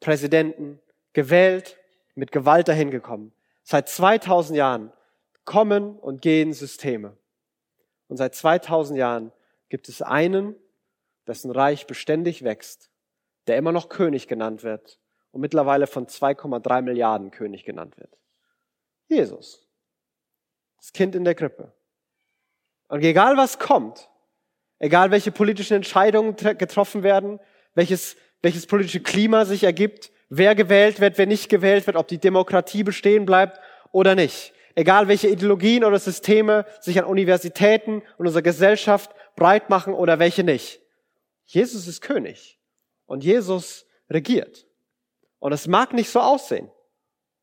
Präsidenten, 0.00 0.80
gewählt, 1.12 1.76
mit 2.14 2.32
Gewalt 2.32 2.68
dahin 2.68 2.90
gekommen. 2.90 3.34
Seit 3.64 3.90
2000 3.90 4.56
Jahren 4.56 4.94
kommen 5.44 5.98
und 5.98 6.22
gehen 6.22 6.54
Systeme. 6.54 7.14
Und 8.08 8.16
seit 8.16 8.34
2000 8.34 8.98
Jahren 8.98 9.30
gibt 9.68 9.90
es 9.90 10.00
einen, 10.00 10.56
dessen 11.26 11.50
Reich 11.50 11.86
beständig 11.86 12.44
wächst, 12.44 12.90
der 13.46 13.58
immer 13.58 13.72
noch 13.72 13.90
König 13.90 14.26
genannt 14.26 14.62
wird 14.62 14.98
und 15.32 15.42
mittlerweile 15.42 15.86
von 15.86 16.06
2,3 16.06 16.80
Milliarden 16.80 17.30
König 17.30 17.66
genannt 17.66 17.98
wird. 17.98 18.18
Jesus. 19.08 19.66
Das 20.78 20.92
Kind 20.92 21.14
in 21.14 21.24
der 21.24 21.34
Krippe. 21.34 21.72
Und 22.88 23.02
egal 23.02 23.36
was 23.36 23.58
kommt, 23.58 24.08
egal 24.78 25.10
welche 25.10 25.32
politischen 25.32 25.74
Entscheidungen 25.74 26.36
getroffen 26.36 27.02
werden, 27.02 27.40
welches, 27.74 28.16
welches 28.42 28.66
politische 28.66 29.00
Klima 29.00 29.44
sich 29.44 29.64
ergibt, 29.64 30.10
wer 30.28 30.54
gewählt 30.54 31.00
wird, 31.00 31.18
wer 31.18 31.26
nicht 31.26 31.48
gewählt 31.48 31.86
wird, 31.86 31.96
ob 31.96 32.08
die 32.08 32.18
Demokratie 32.18 32.84
bestehen 32.84 33.26
bleibt 33.26 33.60
oder 33.92 34.14
nicht. 34.14 34.52
Egal 34.74 35.08
welche 35.08 35.28
Ideologien 35.28 35.84
oder 35.84 35.98
Systeme 35.98 36.64
sich 36.80 36.98
an 36.98 37.04
Universitäten 37.04 38.02
und 38.16 38.26
unserer 38.26 38.42
Gesellschaft 38.42 39.10
breit 39.34 39.70
machen 39.70 39.92
oder 39.92 40.18
welche 40.18 40.44
nicht. 40.44 40.80
Jesus 41.46 41.86
ist 41.86 42.00
König 42.00 42.60
und 43.06 43.24
Jesus 43.24 43.86
regiert. 44.08 44.66
Und 45.40 45.52
es 45.52 45.66
mag 45.66 45.92
nicht 45.92 46.10
so 46.10 46.20
aussehen, 46.20 46.70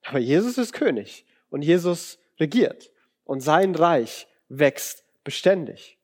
aber 0.04 0.20
Jesus 0.20 0.58
ist 0.58 0.74
König 0.74 1.26
und 1.56 1.62
Jesus 1.62 2.20
regiert 2.38 2.92
und 3.24 3.40
sein 3.40 3.76
Reich 3.76 4.28
wächst 4.50 5.06
beständig. 5.24 5.98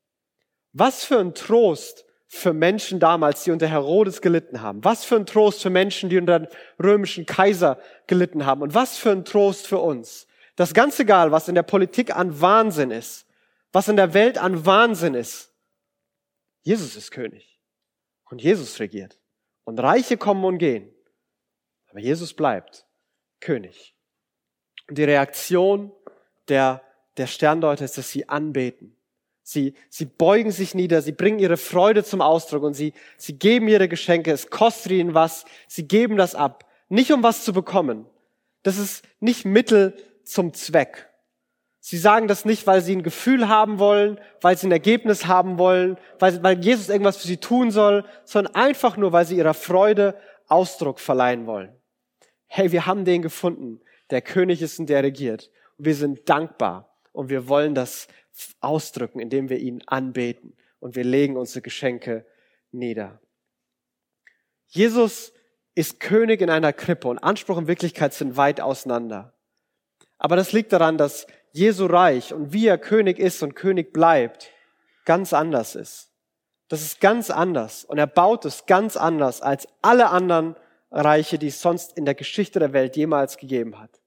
Was 0.71 1.03
für 1.03 1.19
ein 1.19 1.33
Trost 1.33 2.05
für 2.25 2.53
Menschen 2.53 3.01
damals, 3.01 3.43
die 3.43 3.51
unter 3.51 3.67
Herodes 3.67 4.21
gelitten 4.21 4.61
haben. 4.61 4.81
Was 4.85 5.03
für 5.03 5.17
ein 5.17 5.25
Trost 5.25 5.61
für 5.61 5.69
Menschen, 5.69 6.09
die 6.09 6.17
unter 6.17 6.47
römischen 6.81 7.25
Kaiser 7.25 7.77
gelitten 8.07 8.45
haben. 8.45 8.61
Und 8.61 8.73
was 8.73 8.97
für 8.97 9.11
ein 9.11 9.25
Trost 9.25 9.67
für 9.67 9.79
uns. 9.79 10.25
Das 10.55 10.73
ganz 10.73 10.97
egal, 11.01 11.33
was 11.33 11.49
in 11.49 11.55
der 11.55 11.63
Politik 11.63 12.15
an 12.15 12.39
Wahnsinn 12.39 12.89
ist, 12.89 13.27
was 13.73 13.89
in 13.89 13.97
der 13.97 14.13
Welt 14.13 14.37
an 14.37 14.65
Wahnsinn 14.65 15.15
ist. 15.15 15.51
Jesus 16.61 16.95
ist 16.95 17.11
König. 17.11 17.59
Und 18.29 18.41
Jesus 18.41 18.79
regiert. 18.79 19.19
Und 19.65 19.81
Reiche 19.81 20.15
kommen 20.15 20.45
und 20.45 20.59
gehen. 20.59 20.95
Aber 21.89 21.99
Jesus 21.99 22.33
bleibt 22.33 22.85
König. 23.41 23.93
Und 24.91 24.97
die 24.97 25.05
Reaktion 25.05 25.93
der, 26.49 26.81
der 27.15 27.25
Sterndeuter 27.25 27.85
ist, 27.85 27.97
dass 27.97 28.09
sie 28.09 28.27
anbeten. 28.27 28.97
Sie, 29.41 29.73
sie 29.87 30.03
beugen 30.03 30.51
sich 30.51 30.75
nieder, 30.75 31.01
sie 31.01 31.13
bringen 31.13 31.39
ihre 31.39 31.55
Freude 31.55 32.03
zum 32.03 32.19
Ausdruck 32.19 32.63
und 32.63 32.73
sie, 32.73 32.91
sie 33.15 33.39
geben 33.39 33.69
ihre 33.69 33.87
Geschenke. 33.87 34.33
Es 34.33 34.49
kostet 34.49 34.91
ihnen 34.91 35.13
was. 35.13 35.45
Sie 35.69 35.87
geben 35.87 36.17
das 36.17 36.35
ab. 36.35 36.65
Nicht 36.89 37.13
um 37.13 37.23
was 37.23 37.45
zu 37.45 37.53
bekommen. 37.53 38.05
Das 38.63 38.77
ist 38.77 39.05
nicht 39.21 39.45
Mittel 39.45 39.95
zum 40.25 40.53
Zweck. 40.53 41.07
Sie 41.79 41.97
sagen 41.97 42.27
das 42.27 42.43
nicht, 42.43 42.67
weil 42.67 42.81
sie 42.81 42.93
ein 42.93 43.01
Gefühl 43.01 43.47
haben 43.47 43.79
wollen, 43.79 44.19
weil 44.41 44.57
sie 44.57 44.67
ein 44.67 44.73
Ergebnis 44.73 45.25
haben 45.25 45.57
wollen, 45.57 45.97
weil, 46.19 46.43
weil 46.43 46.59
Jesus 46.61 46.89
irgendwas 46.89 47.15
für 47.15 47.27
sie 47.27 47.37
tun 47.37 47.71
soll, 47.71 48.03
sondern 48.25 48.55
einfach 48.55 48.97
nur, 48.97 49.13
weil 49.13 49.25
sie 49.25 49.37
ihrer 49.37 49.53
Freude 49.53 50.19
Ausdruck 50.49 50.99
verleihen 50.99 51.47
wollen. 51.47 51.73
Hey, 52.47 52.73
wir 52.73 52.85
haben 52.85 53.05
den 53.05 53.21
gefunden, 53.21 53.79
der 54.11 54.21
König 54.21 54.61
ist 54.61 54.79
und 54.79 54.89
der 54.89 55.03
regiert. 55.03 55.49
Und 55.77 55.85
wir 55.85 55.95
sind 55.95 56.29
dankbar 56.29 56.97
und 57.11 57.29
wir 57.29 57.47
wollen 57.47 57.75
das 57.75 58.07
ausdrücken, 58.59 59.19
indem 59.19 59.49
wir 59.49 59.57
ihn 59.57 59.81
anbeten 59.87 60.55
und 60.79 60.95
wir 60.95 61.03
legen 61.03 61.37
unsere 61.37 61.61
Geschenke 61.61 62.25
nieder. 62.71 63.19
Jesus 64.67 65.33
ist 65.75 65.99
König 65.99 66.41
in 66.41 66.49
einer 66.49 66.73
Krippe 66.73 67.07
und 67.07 67.19
Anspruch 67.19 67.57
und 67.57 67.67
Wirklichkeit 67.67 68.13
sind 68.13 68.37
weit 68.37 68.61
auseinander. 68.61 69.33
Aber 70.17 70.35
das 70.35 70.51
liegt 70.51 70.73
daran, 70.73 70.97
dass 70.97 71.27
Jesu 71.51 71.85
Reich 71.85 72.33
und 72.33 72.53
wie 72.53 72.67
er 72.67 72.77
König 72.77 73.19
ist 73.19 73.43
und 73.43 73.55
König 73.55 73.93
bleibt, 73.93 74.51
ganz 75.05 75.33
anders 75.33 75.75
ist. 75.75 76.11
Das 76.67 76.81
ist 76.81 77.01
ganz 77.01 77.29
anders 77.29 77.83
und 77.83 77.97
er 77.97 78.07
baut 78.07 78.45
es 78.45 78.65
ganz 78.65 78.95
anders 78.95 79.41
als 79.41 79.67
alle 79.81 80.09
anderen 80.09 80.55
Reiche, 80.91 81.37
die 81.37 81.47
es 81.47 81.61
sonst 81.61 81.97
in 81.97 82.05
der 82.05 82.15
Geschichte 82.15 82.59
der 82.59 82.73
Welt 82.73 82.95
jemals 82.95 83.37
gegeben 83.37 83.79
hat. 83.79 84.00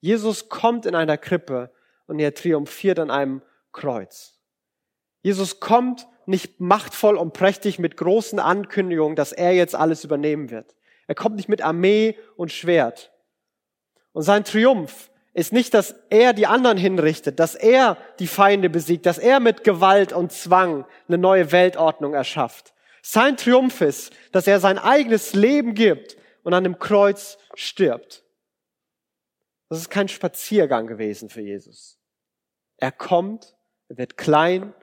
Jesus 0.00 0.48
kommt 0.48 0.86
in 0.86 0.94
einer 0.94 1.18
Krippe 1.18 1.70
und 2.06 2.18
er 2.18 2.34
triumphiert 2.34 2.98
an 2.98 3.10
einem 3.10 3.42
Kreuz. 3.72 4.38
Jesus 5.22 5.60
kommt 5.60 6.06
nicht 6.26 6.60
machtvoll 6.60 7.16
und 7.16 7.32
prächtig 7.32 7.78
mit 7.78 7.96
großen 7.96 8.38
Ankündigungen, 8.38 9.16
dass 9.16 9.32
er 9.32 9.52
jetzt 9.52 9.74
alles 9.74 10.04
übernehmen 10.04 10.50
wird. 10.50 10.74
Er 11.06 11.14
kommt 11.14 11.36
nicht 11.36 11.48
mit 11.48 11.62
Armee 11.62 12.18
und 12.36 12.52
Schwert. 12.52 13.12
Und 14.12 14.22
sein 14.22 14.44
Triumph 14.44 15.10
ist 15.34 15.52
nicht, 15.52 15.74
dass 15.74 15.94
er 16.10 16.32
die 16.32 16.46
anderen 16.46 16.78
hinrichtet, 16.78 17.38
dass 17.38 17.54
er 17.54 17.98
die 18.18 18.26
Feinde 18.26 18.70
besiegt, 18.70 19.06
dass 19.06 19.18
er 19.18 19.38
mit 19.38 19.64
Gewalt 19.64 20.12
und 20.12 20.32
Zwang 20.32 20.86
eine 21.08 21.18
neue 21.18 21.52
Weltordnung 21.52 22.14
erschafft. 22.14 22.72
Sein 23.02 23.36
Triumph 23.36 23.80
ist, 23.82 24.12
dass 24.32 24.46
er 24.46 24.58
sein 24.58 24.78
eigenes 24.78 25.34
Leben 25.34 25.74
gibt 25.74 26.16
und 26.42 26.54
an 26.54 26.64
dem 26.64 26.78
Kreuz 26.78 27.38
stirbt. 27.54 28.24
Das 29.68 29.78
ist 29.78 29.90
kein 29.90 30.08
Spaziergang 30.08 30.86
gewesen 30.86 31.28
für 31.28 31.40
Jesus. 31.42 31.98
Er 32.78 32.92
kommt 32.92 33.56
er 33.88 33.98
wird 33.98 34.16
klein 34.16 34.74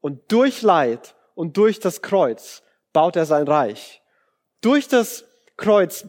und 0.00 0.30
durch 0.30 0.62
Leid 0.62 1.14
und 1.34 1.56
durch 1.56 1.80
das 1.80 2.02
Kreuz 2.02 2.62
baut 2.92 3.16
er 3.16 3.26
sein 3.26 3.46
Reich. 3.46 4.02
Durch 4.60 4.88
das 4.88 5.24
Kreuz 5.56 6.06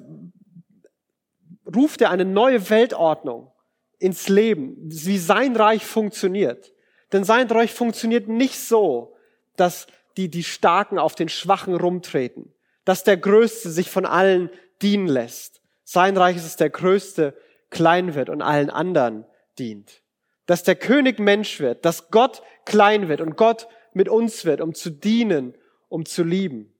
ruft 1.76 2.02
er 2.02 2.12
eine 2.12 2.26
neue 2.26 2.69
Weltordnung 2.69 3.52
ins 4.00 4.28
Leben, 4.28 4.76
wie 4.80 5.17
sein 5.17 5.56
Reich 5.56 5.86
funktioniert. 5.86 6.74
Denn 7.12 7.24
sein 7.24 7.50
Reich 7.50 7.74
funktioniert 7.74 8.28
nicht 8.28 8.60
so, 8.60 9.15
dass 9.56 9.88
die, 10.17 10.30
die 10.30 10.43
Starken 10.43 11.00
auf 11.00 11.15
den 11.15 11.30
Schwachen 11.30 11.76
rumtreten, 11.76 12.54
dass 12.86 13.04
der 13.04 13.17
Größte 13.17 13.69
sich 13.69 13.89
von 13.89 14.06
allen 14.06 14.50
dienen 14.82 15.08
lässt. 15.08 15.62
Sein 15.84 16.17
Reich 16.17 16.38
ist 16.38 16.46
es, 16.46 16.56
der 16.56 16.69
Größte 16.69 17.36
klein 17.74 18.16
wird 18.16 18.30
und 18.30 18.42
allen 18.42 18.70
anderen 18.70 19.26
dient 19.60 20.04
dass 20.46 20.64
der 20.64 20.76
König 20.76 21.20
Mensch 21.20 21.60
wird, 21.60 21.86
dass 21.86 22.10
Gott 22.10 22.42
klein 22.66 23.08
wird 23.08 23.22
und 23.22 23.38
Gott 23.38 23.68
mit 23.94 24.10
uns 24.10 24.46
wird, 24.46 24.62
um 24.62 24.74
zu 24.74 24.90
dienen, 24.90 25.56
um 25.90 26.06
zu 26.06 26.24
lieben. 26.24 26.74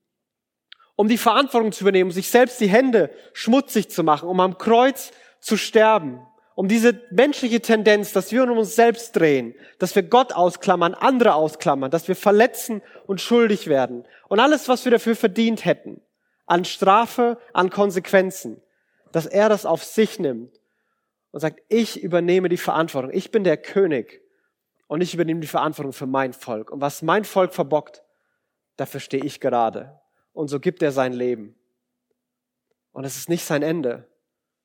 Um 0.96 1.08
die 1.08 1.18
Verantwortung 1.18 1.72
zu 1.72 1.84
übernehmen, 1.84 2.10
um 2.10 2.14
sich 2.14 2.30
selbst 2.30 2.60
die 2.60 2.68
Hände 2.68 3.10
schmutzig 3.32 3.90
zu 3.90 4.04
machen, 4.04 4.28
um 4.28 4.38
am 4.40 4.58
Kreuz 4.58 5.12
zu 5.40 5.56
sterben, 5.56 6.20
um 6.54 6.68
diese 6.68 7.00
menschliche 7.10 7.60
Tendenz, 7.60 8.12
dass 8.12 8.30
wir 8.30 8.44
um 8.44 8.58
uns 8.58 8.76
selbst 8.76 9.16
drehen, 9.16 9.54
dass 9.78 9.96
wir 9.96 10.04
Gott 10.04 10.32
ausklammern, 10.32 10.94
andere 10.94 11.34
ausklammern, 11.34 11.90
dass 11.90 12.06
wir 12.06 12.14
verletzen 12.14 12.80
und 13.06 13.20
schuldig 13.20 13.66
werden 13.66 14.04
und 14.28 14.38
alles, 14.38 14.68
was 14.68 14.84
wir 14.84 14.92
dafür 14.92 15.16
verdient 15.16 15.64
hätten, 15.64 16.00
an 16.46 16.64
Strafe, 16.64 17.38
an 17.52 17.70
Konsequenzen, 17.70 18.60
dass 19.10 19.26
er 19.26 19.48
das 19.48 19.66
auf 19.66 19.82
sich 19.82 20.20
nimmt 20.20 20.52
und 21.34 21.40
sagt, 21.40 21.60
ich 21.68 22.00
übernehme 22.00 22.48
die 22.48 22.56
Verantwortung, 22.56 23.10
ich 23.12 23.32
bin 23.32 23.42
der 23.42 23.56
König 23.56 24.22
und 24.86 25.00
ich 25.00 25.14
übernehme 25.14 25.40
die 25.40 25.48
Verantwortung 25.48 25.92
für 25.92 26.06
mein 26.06 26.32
Volk. 26.32 26.70
Und 26.70 26.80
was 26.80 27.02
mein 27.02 27.24
Volk 27.24 27.52
verbockt, 27.52 28.04
dafür 28.76 29.00
stehe 29.00 29.24
ich 29.24 29.40
gerade. 29.40 30.00
Und 30.32 30.46
so 30.46 30.60
gibt 30.60 30.80
er 30.80 30.92
sein 30.92 31.12
Leben. 31.12 31.58
Und 32.92 33.02
es 33.02 33.16
ist 33.16 33.28
nicht 33.28 33.44
sein 33.44 33.64
Ende, 33.64 34.08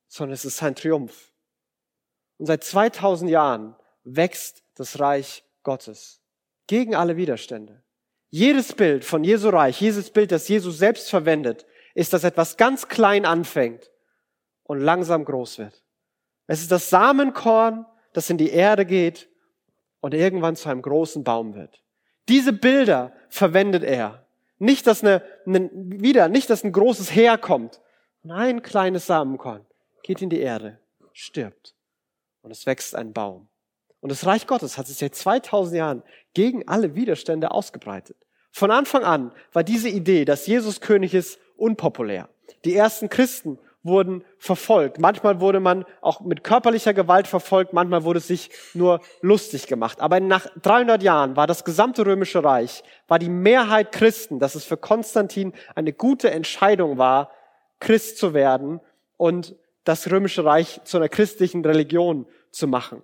sondern 0.07 0.35
es 0.35 0.45
ist 0.45 0.57
sein 0.57 0.75
Triumph. 0.75 1.33
Und 2.37 2.45
seit 2.45 2.63
2000 2.63 3.31
Jahren 3.31 3.75
wächst 4.03 4.63
das 4.75 4.99
Reich 4.99 5.43
Gottes 5.63 6.21
gegen 6.67 6.93
alle 6.93 7.17
Widerstände. 7.17 7.81
Jedes 8.29 8.73
Bild 8.73 9.05
von 9.05 9.23
Jesu 9.23 9.49
Reich, 9.49 9.81
jedes 9.81 10.11
Bild, 10.11 10.31
das 10.31 10.47
Jesus 10.47 10.77
selbst 10.77 11.09
verwendet, 11.09 11.65
ist, 11.95 12.13
dass 12.13 12.23
etwas 12.23 12.57
ganz 12.57 12.87
klein 12.87 13.25
anfängt 13.25 13.89
und 14.61 14.79
langsam 14.79 15.25
groß 15.25 15.57
wird. 15.57 15.83
Es 16.49 16.61
ist 16.61 16.71
das 16.71 16.89
Samenkorn, 16.89 17.85
das 18.11 18.31
in 18.31 18.39
die 18.39 18.49
Erde 18.49 18.83
geht 18.83 19.29
und 19.99 20.15
irgendwann 20.15 20.55
zu 20.55 20.67
einem 20.67 20.81
großen 20.81 21.23
Baum 21.23 21.53
wird. 21.53 21.83
Diese 22.27 22.53
Bilder 22.53 23.13
verwendet 23.29 23.83
er. 23.83 24.25
Nicht, 24.57 24.87
dass 24.87 25.03
eine, 25.03 25.21
eine 25.45 25.69
wieder, 25.71 26.27
nicht, 26.27 26.49
dass 26.49 26.63
ein 26.63 26.71
großes 26.71 27.13
Heer 27.13 27.37
kommt. 27.37 27.79
Nein, 28.23 28.63
kleines 28.63 29.05
Samenkorn 29.05 29.63
geht 30.01 30.23
in 30.23 30.31
die 30.31 30.39
Erde, 30.39 30.79
stirbt 31.13 31.75
und 32.41 32.49
es 32.49 32.65
wächst 32.65 32.95
ein 32.95 33.13
Baum. 33.13 33.47
Und 33.99 34.11
das 34.11 34.25
Reich 34.25 34.47
Gottes 34.47 34.79
hat 34.79 34.87
sich 34.87 34.97
seit 34.97 35.13
2000 35.13 35.77
Jahren 35.77 36.03
gegen 36.33 36.67
alle 36.67 36.95
Widerstände 36.95 37.51
ausgebreitet. 37.51 38.17
Von 38.51 38.71
Anfang 38.71 39.03
an 39.03 39.33
war 39.53 39.63
diese 39.63 39.89
Idee, 39.89 40.25
dass 40.25 40.47
Jesus 40.47 40.81
König 40.81 41.13
ist, 41.13 41.39
unpopulär. 41.57 42.27
Die 42.65 42.75
ersten 42.75 43.07
Christen 43.07 43.59
wurden 43.83 44.23
verfolgt. 44.37 44.99
Manchmal 44.99 45.39
wurde 45.39 45.59
man 45.59 45.85
auch 46.01 46.21
mit 46.21 46.43
körperlicher 46.43 46.93
Gewalt 46.93 47.27
verfolgt, 47.27 47.73
manchmal 47.73 48.03
wurde 48.03 48.19
es 48.19 48.27
sich 48.27 48.49
nur 48.73 48.99
lustig 49.21 49.67
gemacht. 49.67 50.01
Aber 50.01 50.19
nach 50.19 50.47
300 50.61 51.01
Jahren 51.01 51.35
war 51.35 51.47
das 51.47 51.63
gesamte 51.63 52.05
römische 52.05 52.43
Reich, 52.43 52.83
war 53.07 53.19
die 53.19 53.29
Mehrheit 53.29 53.91
Christen, 53.91 54.39
dass 54.39 54.55
es 54.55 54.65
für 54.65 54.77
Konstantin 54.77 55.53
eine 55.75 55.93
gute 55.93 56.29
Entscheidung 56.29 56.97
war, 56.97 57.31
Christ 57.79 58.17
zu 58.17 58.33
werden 58.33 58.81
und 59.17 59.55
das 59.85 60.11
römische 60.11 60.43
Reich 60.43 60.81
zu 60.83 60.97
einer 60.97 61.09
christlichen 61.09 61.63
Religion 61.63 62.25
zu 62.51 62.67
machen. 62.67 63.01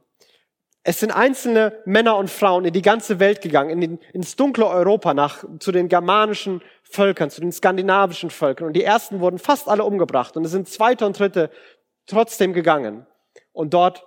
Es 0.88 1.00
sind 1.00 1.12
einzelne 1.12 1.82
Männer 1.86 2.16
und 2.16 2.30
Frauen 2.30 2.66
in 2.66 2.74
die 2.74 2.84
ganze 2.84 3.20
Welt 3.20 3.42
gegangen, 3.42 3.72
in 3.72 3.82
den, 3.82 4.00
ins 4.14 4.36
dunkle 4.36 4.68
Europa, 4.68 5.16
nach, 5.16 5.44
zu 5.58 5.72
den 5.72 5.90
germanischen 5.90 6.62
Völkern, 6.90 7.30
zu 7.30 7.42
den 7.42 7.52
skandinavischen 7.52 8.30
Völkern. 8.30 8.68
Und 8.68 8.74
die 8.74 8.84
ersten 8.84 9.20
wurden 9.20 9.40
fast 9.40 9.68
alle 9.68 9.84
umgebracht. 9.84 10.38
Und 10.38 10.46
es 10.46 10.52
sind 10.52 10.70
zweite 10.70 11.06
und 11.06 11.18
dritte 11.18 11.50
trotzdem 12.06 12.54
gegangen. 12.54 13.06
Und 13.52 13.74
dort 13.74 14.06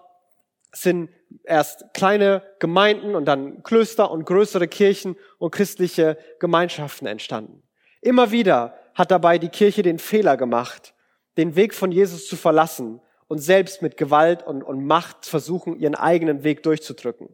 sind 0.72 1.10
erst 1.44 1.84
kleine 1.94 2.42
Gemeinden 2.58 3.14
und 3.14 3.24
dann 3.24 3.62
Klöster 3.62 4.10
und 4.10 4.24
größere 4.24 4.68
Kirchen 4.68 5.16
und 5.38 5.50
christliche 5.50 6.18
Gemeinschaften 6.40 7.06
entstanden. 7.06 7.62
Immer 8.00 8.30
wieder 8.30 8.74
hat 8.94 9.10
dabei 9.10 9.38
die 9.38 9.48
Kirche 9.48 9.82
den 9.82 9.98
Fehler 9.98 10.36
gemacht, 10.36 10.94
den 11.36 11.56
Weg 11.56 11.74
von 11.74 11.92
Jesus 11.92 12.26
zu 12.26 12.36
verlassen 12.36 13.00
und 13.26 13.38
selbst 13.38 13.82
mit 13.82 13.96
Gewalt 13.96 14.46
und, 14.46 14.62
und 14.62 14.84
Macht 14.84 15.26
versuchen, 15.26 15.78
ihren 15.78 15.94
eigenen 15.94 16.44
Weg 16.44 16.62
durchzudrücken. 16.62 17.28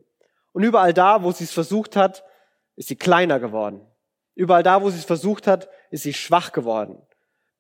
Und 0.53 0.63
überall 0.63 0.93
da, 0.93 1.23
wo 1.23 1.33
sie 1.33 1.45
es 1.45 1.53
versucht 1.53 1.97
hat, 1.97 2.25
ist 2.77 2.89
sie 2.89 2.97
kleiner 2.97 3.41
geworden. 3.41 3.81
Überall 4.35 4.63
da, 4.63 4.83
wo 4.83 4.91
sie 4.91 4.99
es 4.99 5.05
versucht 5.05 5.47
hat, 5.47 5.69
ist 5.91 6.03
sie 6.03 6.13
schwach 6.13 6.53
geworden. 6.53 7.01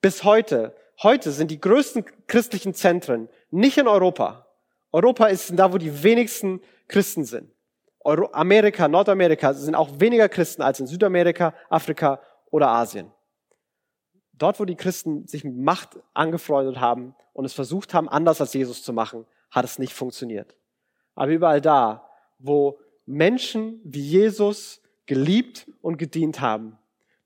Bis 0.00 0.24
heute, 0.24 0.74
heute 1.02 1.30
sind 1.30 1.50
die 1.50 1.60
größten 1.60 2.04
christlichen 2.26 2.74
Zentren 2.74 3.28
nicht 3.50 3.78
in 3.78 3.88
Europa. 3.88 4.46
Europa 4.92 5.26
ist 5.26 5.52
da, 5.58 5.72
wo 5.72 5.78
die 5.78 6.02
wenigsten 6.02 6.60
Christen 6.88 7.24
sind. 7.24 7.50
Euro 8.00 8.28
Amerika, 8.32 8.86
Nordamerika 8.86 9.54
sind 9.54 9.74
auch 9.74 9.98
weniger 9.98 10.28
Christen 10.28 10.62
als 10.62 10.78
in 10.78 10.86
Südamerika, 10.86 11.54
Afrika 11.70 12.20
oder 12.50 12.68
Asien. 12.68 13.10
Dort, 14.34 14.60
wo 14.60 14.64
die 14.64 14.76
Christen 14.76 15.26
sich 15.26 15.42
mit 15.44 15.56
Macht 15.56 15.98
angefreundet 16.12 16.80
haben 16.80 17.14
und 17.32 17.44
es 17.44 17.54
versucht 17.54 17.94
haben, 17.94 18.08
anders 18.08 18.40
als 18.40 18.52
Jesus 18.52 18.82
zu 18.82 18.92
machen, 18.92 19.26
hat 19.50 19.64
es 19.64 19.78
nicht 19.78 19.92
funktioniert. 19.92 20.56
Aber 21.14 21.30
überall 21.30 21.60
da, 21.60 22.08
wo 22.38 22.78
Menschen 23.06 23.80
wie 23.84 24.02
Jesus 24.02 24.82
geliebt 25.06 25.70
und 25.80 25.96
gedient 25.96 26.40
haben, 26.40 26.78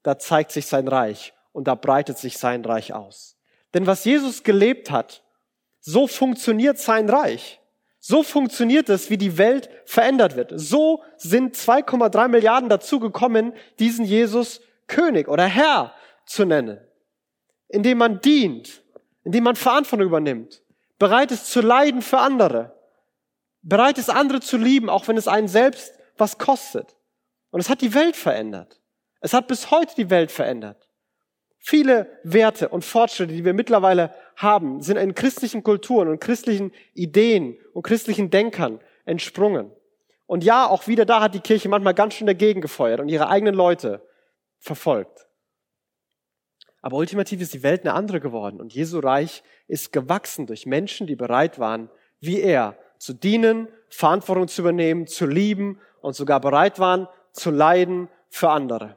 da 0.02 0.18
zeigt 0.18 0.52
sich 0.52 0.66
sein 0.66 0.88
Reich 0.88 1.32
und 1.52 1.68
da 1.68 1.74
breitet 1.74 2.18
sich 2.18 2.38
sein 2.38 2.64
Reich 2.64 2.92
aus. 2.92 3.36
Denn 3.74 3.86
was 3.86 4.04
Jesus 4.04 4.42
gelebt 4.42 4.90
hat, 4.90 5.22
so 5.80 6.06
funktioniert 6.06 6.78
sein 6.78 7.08
Reich. 7.08 7.60
So 8.00 8.22
funktioniert 8.22 8.88
es, 8.88 9.10
wie 9.10 9.18
die 9.18 9.38
Welt 9.38 9.68
verändert 9.84 10.36
wird. 10.36 10.52
So 10.54 11.02
sind 11.16 11.56
2,3 11.56 12.28
Milliarden 12.28 12.68
dazu 12.68 13.00
gekommen, 13.00 13.52
diesen 13.78 14.04
Jesus 14.04 14.60
König 14.86 15.28
oder 15.28 15.44
Herr 15.44 15.92
zu 16.24 16.44
nennen 16.44 16.78
indem 17.68 17.98
man 17.98 18.20
dient, 18.20 18.82
indem 19.24 19.44
man 19.44 19.56
Verantwortung 19.56 20.06
übernimmt, 20.06 20.62
bereit 20.98 21.30
ist 21.30 21.50
zu 21.50 21.60
leiden 21.60 22.02
für 22.02 22.18
andere, 22.18 22.74
bereit 23.62 23.98
ist 23.98 24.10
andere 24.10 24.40
zu 24.40 24.56
lieben, 24.56 24.88
auch 24.88 25.06
wenn 25.06 25.16
es 25.16 25.28
einen 25.28 25.48
selbst 25.48 25.92
was 26.16 26.38
kostet. 26.38 26.96
Und 27.50 27.60
es 27.60 27.70
hat 27.70 27.80
die 27.80 27.94
Welt 27.94 28.16
verändert. 28.16 28.80
Es 29.20 29.32
hat 29.32 29.48
bis 29.48 29.70
heute 29.70 29.94
die 29.96 30.10
Welt 30.10 30.30
verändert. 30.30 30.88
Viele 31.58 32.18
Werte 32.22 32.68
und 32.68 32.84
Fortschritte, 32.84 33.34
die 33.34 33.44
wir 33.44 33.52
mittlerweile 33.52 34.14
haben, 34.36 34.80
sind 34.80 34.96
in 34.96 35.14
christlichen 35.14 35.64
Kulturen 35.64 36.08
und 36.08 36.20
christlichen 36.20 36.72
Ideen 36.94 37.58
und 37.72 37.82
christlichen 37.82 38.30
Denkern 38.30 38.80
entsprungen. 39.04 39.72
Und 40.26 40.44
ja, 40.44 40.68
auch 40.68 40.86
wieder 40.86 41.04
da 41.04 41.20
hat 41.20 41.34
die 41.34 41.40
Kirche 41.40 41.68
manchmal 41.68 41.94
ganz 41.94 42.14
schön 42.14 42.26
dagegen 42.26 42.60
gefeuert 42.60 43.00
und 43.00 43.08
ihre 43.08 43.28
eigenen 43.28 43.54
Leute 43.54 44.06
verfolgt. 44.58 45.26
Aber 46.80 46.96
ultimativ 46.96 47.40
ist 47.40 47.54
die 47.54 47.62
Welt 47.62 47.82
eine 47.82 47.94
andere 47.94 48.20
geworden 48.20 48.60
und 48.60 48.72
Jesu 48.72 49.00
Reich 49.00 49.42
ist 49.66 49.92
gewachsen 49.92 50.46
durch 50.46 50.64
Menschen, 50.64 51.06
die 51.06 51.16
bereit 51.16 51.58
waren, 51.58 51.90
wie 52.20 52.40
er, 52.40 52.78
zu 52.98 53.14
dienen, 53.14 53.68
Verantwortung 53.88 54.48
zu 54.48 54.62
übernehmen, 54.62 55.06
zu 55.06 55.26
lieben 55.26 55.80
und 56.00 56.14
sogar 56.14 56.40
bereit 56.40 56.78
waren, 56.78 57.08
zu 57.32 57.50
leiden 57.50 58.08
für 58.28 58.50
andere. 58.50 58.96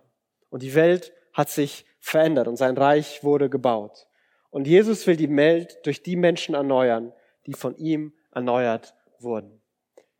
Und 0.49 0.63
die 0.63 0.75
Welt 0.75 1.13
hat 1.33 1.49
sich 1.49 1.85
verändert 1.99 2.47
und 2.47 2.57
sein 2.57 2.77
Reich 2.77 3.23
wurde 3.23 3.49
gebaut. 3.49 4.07
Und 4.49 4.67
Jesus 4.67 5.07
will 5.07 5.15
die 5.15 5.33
Welt 5.35 5.79
durch 5.85 6.03
die 6.03 6.15
Menschen 6.15 6.55
erneuern, 6.55 7.13
die 7.45 7.53
von 7.53 7.75
ihm 7.77 8.13
erneuert 8.31 8.93
wurden. 9.19 9.61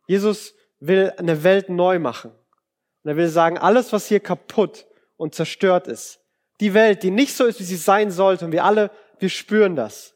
Jesus 0.06 0.54
will 0.80 1.12
eine 1.16 1.44
Welt 1.44 1.68
neu 1.68 1.98
machen. 1.98 2.32
Und 3.02 3.10
er 3.10 3.16
will 3.16 3.28
sagen, 3.28 3.58
alles, 3.58 3.92
was 3.92 4.06
hier 4.06 4.20
kaputt 4.20 4.86
und 5.16 5.34
zerstört 5.34 5.86
ist, 5.86 6.20
die 6.60 6.74
Welt, 6.74 7.02
die 7.02 7.10
nicht 7.10 7.34
so 7.34 7.44
ist, 7.44 7.60
wie 7.60 7.64
sie 7.64 7.76
sein 7.76 8.10
sollte, 8.10 8.44
und 8.44 8.52
wir 8.52 8.64
alle, 8.64 8.90
wir 9.18 9.28
spüren 9.28 9.76
das, 9.76 10.14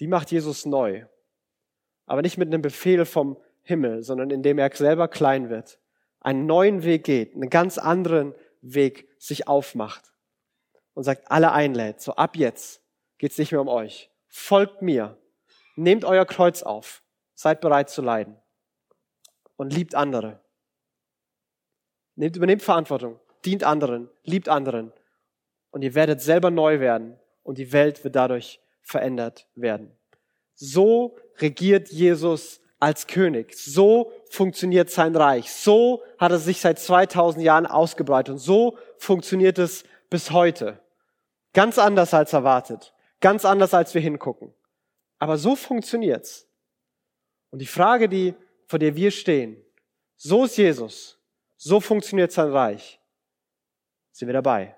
die 0.00 0.06
macht 0.06 0.30
Jesus 0.30 0.66
neu. 0.66 1.04
Aber 2.06 2.22
nicht 2.22 2.38
mit 2.38 2.48
einem 2.48 2.62
Befehl 2.62 3.04
vom 3.04 3.36
Himmel, 3.62 4.02
sondern 4.02 4.30
indem 4.30 4.58
er 4.58 4.70
selber 4.74 5.08
klein 5.08 5.50
wird, 5.50 5.78
einen 6.26 6.46
neuen 6.46 6.82
Weg 6.82 7.04
geht, 7.04 7.34
einen 7.34 7.50
ganz 7.50 7.78
anderen 7.78 8.34
Weg 8.60 9.08
sich 9.16 9.46
aufmacht 9.46 10.12
und 10.92 11.04
sagt, 11.04 11.30
alle 11.30 11.52
einlädt, 11.52 12.00
so 12.00 12.16
ab 12.16 12.36
jetzt 12.36 12.82
geht's 13.18 13.38
nicht 13.38 13.52
mehr 13.52 13.60
um 13.60 13.68
euch. 13.68 14.10
Folgt 14.26 14.82
mir, 14.82 15.16
nehmt 15.76 16.04
euer 16.04 16.26
Kreuz 16.26 16.64
auf, 16.64 17.04
seid 17.34 17.60
bereit 17.60 17.90
zu 17.90 18.02
leiden 18.02 18.36
und 19.54 19.72
liebt 19.72 19.94
andere. 19.94 20.40
Nehmt, 22.16 22.34
übernehmt 22.34 22.62
Verantwortung 22.62 23.20
dient 23.44 23.62
anderen, 23.62 24.10
liebt 24.24 24.48
anderen. 24.48 24.92
Und 25.70 25.82
ihr 25.82 25.94
werdet 25.94 26.20
selber 26.20 26.50
neu 26.50 26.80
werden 26.80 27.20
und 27.44 27.58
die 27.58 27.72
Welt 27.72 28.02
wird 28.02 28.16
dadurch 28.16 28.60
verändert 28.82 29.46
werden. 29.54 29.96
So 30.54 31.16
regiert 31.38 31.88
Jesus 31.88 32.60
als 32.78 33.06
König. 33.06 33.54
So 33.54 34.12
funktioniert 34.30 34.90
sein 34.90 35.16
Reich. 35.16 35.50
So 35.50 36.02
hat 36.18 36.32
er 36.32 36.38
sich 36.38 36.60
seit 36.60 36.78
2000 36.78 37.44
Jahren 37.44 37.66
ausgebreitet 37.66 38.32
und 38.32 38.38
so 38.38 38.78
funktioniert 38.98 39.58
es 39.58 39.84
bis 40.10 40.30
heute. 40.30 40.80
Ganz 41.52 41.78
anders 41.78 42.12
als 42.12 42.32
erwartet. 42.32 42.92
Ganz 43.20 43.44
anders 43.44 43.72
als 43.72 43.94
wir 43.94 44.00
hingucken. 44.00 44.52
Aber 45.18 45.38
so 45.38 45.56
funktioniert's. 45.56 46.46
Und 47.50 47.60
die 47.60 47.66
Frage, 47.66 48.08
die, 48.08 48.34
vor 48.66 48.78
der 48.78 48.94
wir 48.96 49.10
stehen, 49.10 49.56
so 50.16 50.44
ist 50.44 50.58
Jesus. 50.58 51.18
So 51.56 51.80
funktioniert 51.80 52.32
sein 52.32 52.50
Reich 52.50 53.00
sind 54.16 54.28
wir 54.28 54.32
dabei. 54.32 54.74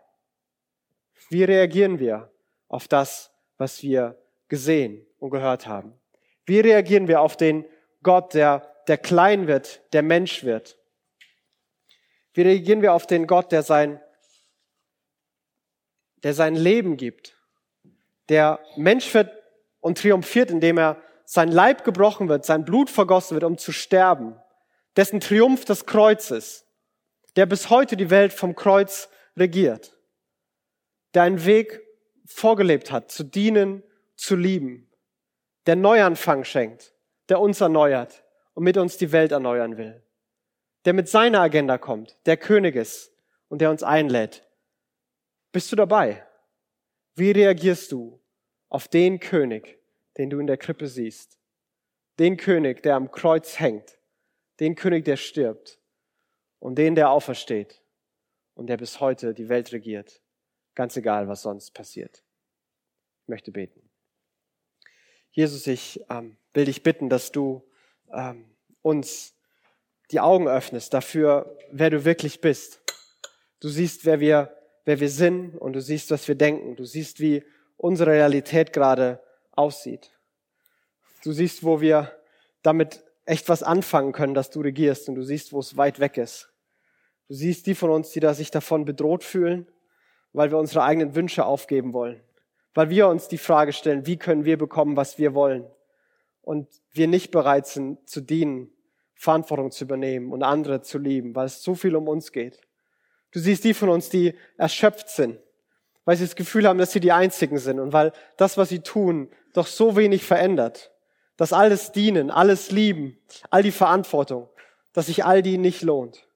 Wie 1.30 1.44
reagieren 1.44 2.00
wir 2.00 2.32
auf 2.66 2.88
das, 2.88 3.32
was 3.56 3.82
wir 3.84 4.20
gesehen 4.48 5.06
und 5.18 5.30
gehört 5.30 5.68
haben? 5.68 5.92
Wie 6.44 6.58
reagieren 6.58 7.06
wir 7.06 7.20
auf 7.20 7.36
den 7.36 7.64
Gott, 8.08 8.32
der, 8.32 8.74
der 8.86 8.96
klein 8.96 9.48
wird, 9.48 9.82
der 9.92 10.02
Mensch 10.02 10.42
wird? 10.42 10.78
Wie 12.32 12.40
reagieren 12.40 12.80
wir 12.80 12.94
auf 12.94 13.06
den 13.06 13.26
Gott, 13.26 13.52
der 13.52 13.62
sein, 13.62 14.00
der 16.22 16.32
sein 16.32 16.54
Leben 16.54 16.96
gibt, 16.96 17.36
der 18.30 18.60
Mensch 18.76 19.12
wird 19.12 19.30
und 19.80 19.98
triumphiert, 19.98 20.50
indem 20.50 20.78
er 20.78 21.02
sein 21.26 21.52
Leib 21.52 21.84
gebrochen 21.84 22.30
wird, 22.30 22.46
sein 22.46 22.64
Blut 22.64 22.88
vergossen 22.88 23.34
wird, 23.34 23.44
um 23.44 23.58
zu 23.58 23.72
sterben, 23.72 24.40
dessen 24.96 25.20
Triumph 25.20 25.66
des 25.66 25.84
Kreuzes, 25.84 26.64
der 27.36 27.44
bis 27.44 27.68
heute 27.68 27.94
die 27.94 28.08
Welt 28.08 28.32
vom 28.32 28.56
Kreuz 28.56 29.10
regiert, 29.36 29.92
der 31.12 31.24
einen 31.24 31.44
Weg 31.44 31.82
vorgelebt 32.24 32.90
hat, 32.90 33.12
zu 33.12 33.22
dienen, 33.22 33.82
zu 34.16 34.34
lieben, 34.34 34.90
der 35.66 35.76
Neuanfang 35.76 36.44
schenkt, 36.44 36.94
der 37.28 37.40
uns 37.40 37.60
erneuert 37.60 38.24
und 38.54 38.64
mit 38.64 38.76
uns 38.76 38.96
die 38.96 39.12
Welt 39.12 39.32
erneuern 39.32 39.76
will, 39.76 40.02
der 40.84 40.94
mit 40.94 41.08
seiner 41.08 41.40
Agenda 41.40 41.78
kommt, 41.78 42.16
der 42.26 42.36
König 42.36 42.76
ist 42.76 43.12
und 43.48 43.60
der 43.60 43.70
uns 43.70 43.82
einlädt. 43.82 44.46
Bist 45.52 45.70
du 45.72 45.76
dabei? 45.76 46.26
Wie 47.14 47.30
reagierst 47.30 47.92
du 47.92 48.20
auf 48.68 48.88
den 48.88 49.20
König, 49.20 49.78
den 50.16 50.30
du 50.30 50.38
in 50.38 50.46
der 50.46 50.56
Krippe 50.56 50.86
siehst? 50.86 51.38
Den 52.18 52.36
König, 52.36 52.82
der 52.82 52.96
am 52.96 53.10
Kreuz 53.10 53.58
hängt, 53.58 53.98
den 54.60 54.74
König, 54.74 55.04
der 55.04 55.16
stirbt 55.16 55.78
und 56.58 56.76
den, 56.76 56.94
der 56.94 57.10
aufersteht 57.10 57.82
und 58.54 58.66
der 58.66 58.76
bis 58.76 59.00
heute 59.00 59.34
die 59.34 59.48
Welt 59.48 59.72
regiert, 59.72 60.20
ganz 60.74 60.96
egal, 60.96 61.28
was 61.28 61.42
sonst 61.42 61.72
passiert. 61.72 62.24
Ich 63.22 63.28
möchte 63.28 63.52
beten. 63.52 63.88
Jesus, 65.30 65.66
ich 65.66 66.04
ähm, 66.10 66.36
will 66.54 66.64
dich 66.64 66.82
bitten, 66.82 67.08
dass 67.08 67.32
du 67.32 67.62
ähm, 68.12 68.44
uns 68.82 69.34
die 70.10 70.20
Augen 70.20 70.48
öffnest 70.48 70.94
dafür, 70.94 71.56
wer 71.70 71.90
du 71.90 72.04
wirklich 72.04 72.40
bist. 72.40 72.80
Du 73.60 73.68
siehst, 73.68 74.04
wer 74.04 74.20
wir, 74.20 74.56
wer 74.84 75.00
wir 75.00 75.10
sind 75.10 75.54
und 75.56 75.74
du 75.74 75.80
siehst, 75.80 76.10
was 76.10 76.26
wir 76.28 76.34
denken. 76.34 76.76
Du 76.76 76.84
siehst, 76.84 77.20
wie 77.20 77.44
unsere 77.76 78.12
Realität 78.12 78.72
gerade 78.72 79.22
aussieht. 79.52 80.10
Du 81.24 81.32
siehst, 81.32 81.64
wo 81.64 81.80
wir 81.80 82.12
damit 82.62 83.04
echt 83.24 83.48
was 83.48 83.62
anfangen 83.62 84.12
können, 84.12 84.34
dass 84.34 84.50
du 84.50 84.60
regierst 84.60 85.08
und 85.08 85.14
du 85.14 85.22
siehst, 85.22 85.52
wo 85.52 85.60
es 85.60 85.76
weit 85.76 86.00
weg 86.00 86.16
ist. 86.16 86.50
Du 87.28 87.34
siehst 87.34 87.66
die 87.66 87.74
von 87.74 87.90
uns, 87.90 88.10
die 88.10 88.20
da 88.20 88.32
sich 88.32 88.50
davon 88.50 88.84
bedroht 88.86 89.22
fühlen, 89.22 89.70
weil 90.32 90.50
wir 90.50 90.58
unsere 90.58 90.82
eigenen 90.82 91.14
Wünsche 91.14 91.44
aufgeben 91.44 91.92
wollen. 91.92 92.22
Weil 92.72 92.88
wir 92.90 93.08
uns 93.08 93.28
die 93.28 93.38
Frage 93.38 93.72
stellen, 93.72 94.06
wie 94.06 94.16
können 94.16 94.44
wir 94.44 94.56
bekommen, 94.56 94.96
was 94.96 95.18
wir 95.18 95.34
wollen? 95.34 95.66
Und 96.48 96.66
wir 96.92 97.08
nicht 97.08 97.30
bereit 97.30 97.66
sind 97.66 98.08
zu 98.08 98.22
dienen, 98.22 98.70
Verantwortung 99.14 99.70
zu 99.70 99.84
übernehmen 99.84 100.32
und 100.32 100.42
andere 100.42 100.80
zu 100.80 100.96
lieben, 100.96 101.34
weil 101.34 101.44
es 101.44 101.62
so 101.62 101.74
viel 101.74 101.94
um 101.94 102.08
uns 102.08 102.32
geht. 102.32 102.58
Du 103.32 103.38
siehst 103.38 103.64
die 103.64 103.74
von 103.74 103.90
uns, 103.90 104.08
die 104.08 104.34
erschöpft 104.56 105.10
sind, 105.10 105.38
weil 106.06 106.16
sie 106.16 106.24
das 106.24 106.36
Gefühl 106.36 106.66
haben, 106.66 106.78
dass 106.78 106.92
sie 106.92 107.00
die 107.00 107.12
Einzigen 107.12 107.58
sind 107.58 107.78
und 107.78 107.92
weil 107.92 108.14
das, 108.38 108.56
was 108.56 108.70
sie 108.70 108.78
tun, 108.78 109.28
doch 109.52 109.66
so 109.66 109.94
wenig 109.94 110.24
verändert. 110.24 110.90
Dass 111.36 111.52
alles 111.52 111.92
dienen, 111.92 112.30
alles 112.30 112.70
lieben, 112.70 113.18
all 113.50 113.62
die 113.62 113.70
Verantwortung, 113.70 114.48
dass 114.94 115.04
sich 115.04 115.26
all 115.26 115.42
die 115.42 115.58
nicht 115.58 115.82
lohnt. 115.82 116.26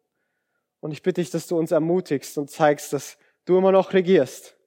Und 0.80 0.92
ich 0.92 1.02
bitte 1.02 1.22
dich, 1.22 1.30
dass 1.30 1.46
du 1.46 1.58
uns 1.58 1.70
ermutigst 1.70 2.36
und 2.36 2.50
zeigst, 2.50 2.92
dass 2.92 3.16
du 3.46 3.56
immer 3.56 3.72
noch 3.72 3.94
regierst, 3.94 4.58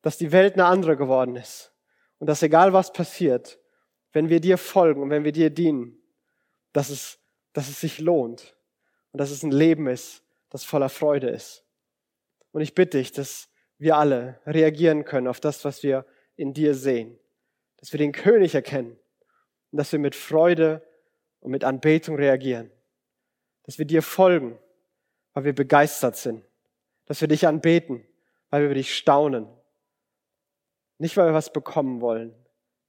dass 0.00 0.16
die 0.16 0.32
Welt 0.32 0.54
eine 0.54 0.64
andere 0.64 0.96
geworden 0.96 1.36
ist 1.36 1.74
und 2.20 2.26
dass 2.26 2.42
egal 2.42 2.72
was 2.72 2.90
passiert, 2.90 3.58
wenn 4.14 4.30
wir 4.30 4.40
dir 4.40 4.56
folgen 4.56 5.02
und 5.02 5.10
wenn 5.10 5.24
wir 5.24 5.32
dir 5.32 5.50
dienen, 5.50 6.02
dass 6.72 6.88
es, 6.88 7.18
dass 7.52 7.68
es 7.68 7.80
sich 7.80 7.98
lohnt 7.98 8.56
und 9.12 9.20
dass 9.20 9.30
es 9.30 9.42
ein 9.42 9.52
Leben 9.52 9.86
ist, 9.86 10.22
das 10.48 10.64
voller 10.64 10.88
Freude 10.88 11.28
ist. 11.28 11.62
Und 12.52 12.62
ich 12.62 12.74
bitte 12.74 12.96
dich, 12.96 13.12
dass 13.12 13.50
wir 13.76 13.96
alle 13.98 14.40
reagieren 14.46 15.04
können 15.04 15.28
auf 15.28 15.40
das, 15.40 15.66
was 15.66 15.82
wir 15.82 16.06
in 16.36 16.54
dir 16.54 16.74
sehen, 16.74 17.18
dass 17.76 17.92
wir 17.92 17.98
den 17.98 18.12
König 18.12 18.54
erkennen 18.54 18.98
und 19.70 19.76
dass 19.76 19.92
wir 19.92 19.98
mit 19.98 20.14
Freude 20.14 20.80
und 21.40 21.50
mit 21.50 21.64
Anbetung 21.64 22.16
reagieren, 22.16 22.70
dass 23.64 23.78
wir 23.78 23.84
dir 23.84 24.00
folgen 24.00 24.58
weil 25.34 25.44
wir 25.44 25.54
begeistert 25.54 26.16
sind, 26.16 26.42
dass 27.04 27.20
wir 27.20 27.28
dich 27.28 27.46
anbeten, 27.46 28.06
weil 28.48 28.62
wir 28.62 28.66
über 28.66 28.74
dich 28.74 28.96
staunen. 28.96 29.48
Nicht, 30.98 31.16
weil 31.16 31.26
wir 31.26 31.34
was 31.34 31.52
bekommen 31.52 32.00
wollen, 32.00 32.34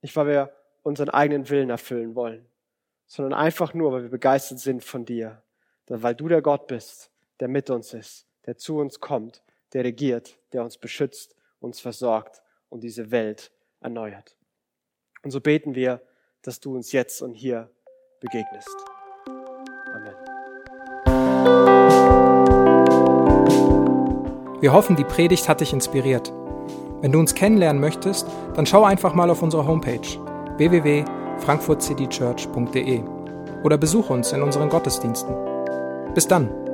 nicht, 0.01 0.15
weil 0.15 0.27
wir 0.27 0.55
unseren 0.85 1.09
eigenen 1.09 1.49
Willen 1.49 1.71
erfüllen 1.71 2.13
wollen, 2.13 2.45
sondern 3.07 3.33
einfach 3.33 3.73
nur, 3.73 3.91
weil 3.91 4.03
wir 4.03 4.09
begeistert 4.09 4.59
sind 4.59 4.83
von 4.83 5.03
dir, 5.03 5.41
weil 5.87 6.13
du 6.13 6.27
der 6.27 6.43
Gott 6.43 6.67
bist, 6.67 7.09
der 7.39 7.47
mit 7.47 7.71
uns 7.71 7.93
ist, 7.95 8.27
der 8.45 8.55
zu 8.57 8.77
uns 8.77 8.99
kommt, 8.99 9.41
der 9.73 9.83
regiert, 9.83 10.37
der 10.53 10.63
uns 10.63 10.77
beschützt, 10.77 11.35
uns 11.59 11.79
versorgt 11.79 12.43
und 12.69 12.83
diese 12.83 13.09
Welt 13.09 13.51
erneuert. 13.81 14.37
Und 15.23 15.31
so 15.31 15.41
beten 15.41 15.73
wir, 15.73 16.03
dass 16.43 16.59
du 16.59 16.75
uns 16.75 16.91
jetzt 16.91 17.23
und 17.23 17.33
hier 17.33 17.71
begegnest. 18.19 18.69
Amen. 19.91 20.13
Wir 24.61 24.71
hoffen, 24.71 24.95
die 24.95 25.03
Predigt 25.03 25.49
hat 25.49 25.61
dich 25.61 25.73
inspiriert. 25.73 26.31
Wenn 27.01 27.11
du 27.11 27.19
uns 27.19 27.33
kennenlernen 27.33 27.81
möchtest, 27.81 28.27
dann 28.53 28.67
schau 28.67 28.83
einfach 28.83 29.15
mal 29.15 29.31
auf 29.31 29.41
unsere 29.41 29.65
Homepage 29.65 30.34
www.frankfurtcitychurch.de 30.57 33.03
oder 33.63 33.77
besuche 33.77 34.13
uns 34.13 34.31
in 34.31 34.41
unseren 34.41 34.69
Gottesdiensten. 34.69 35.35
Bis 36.13 36.27
dann! 36.27 36.64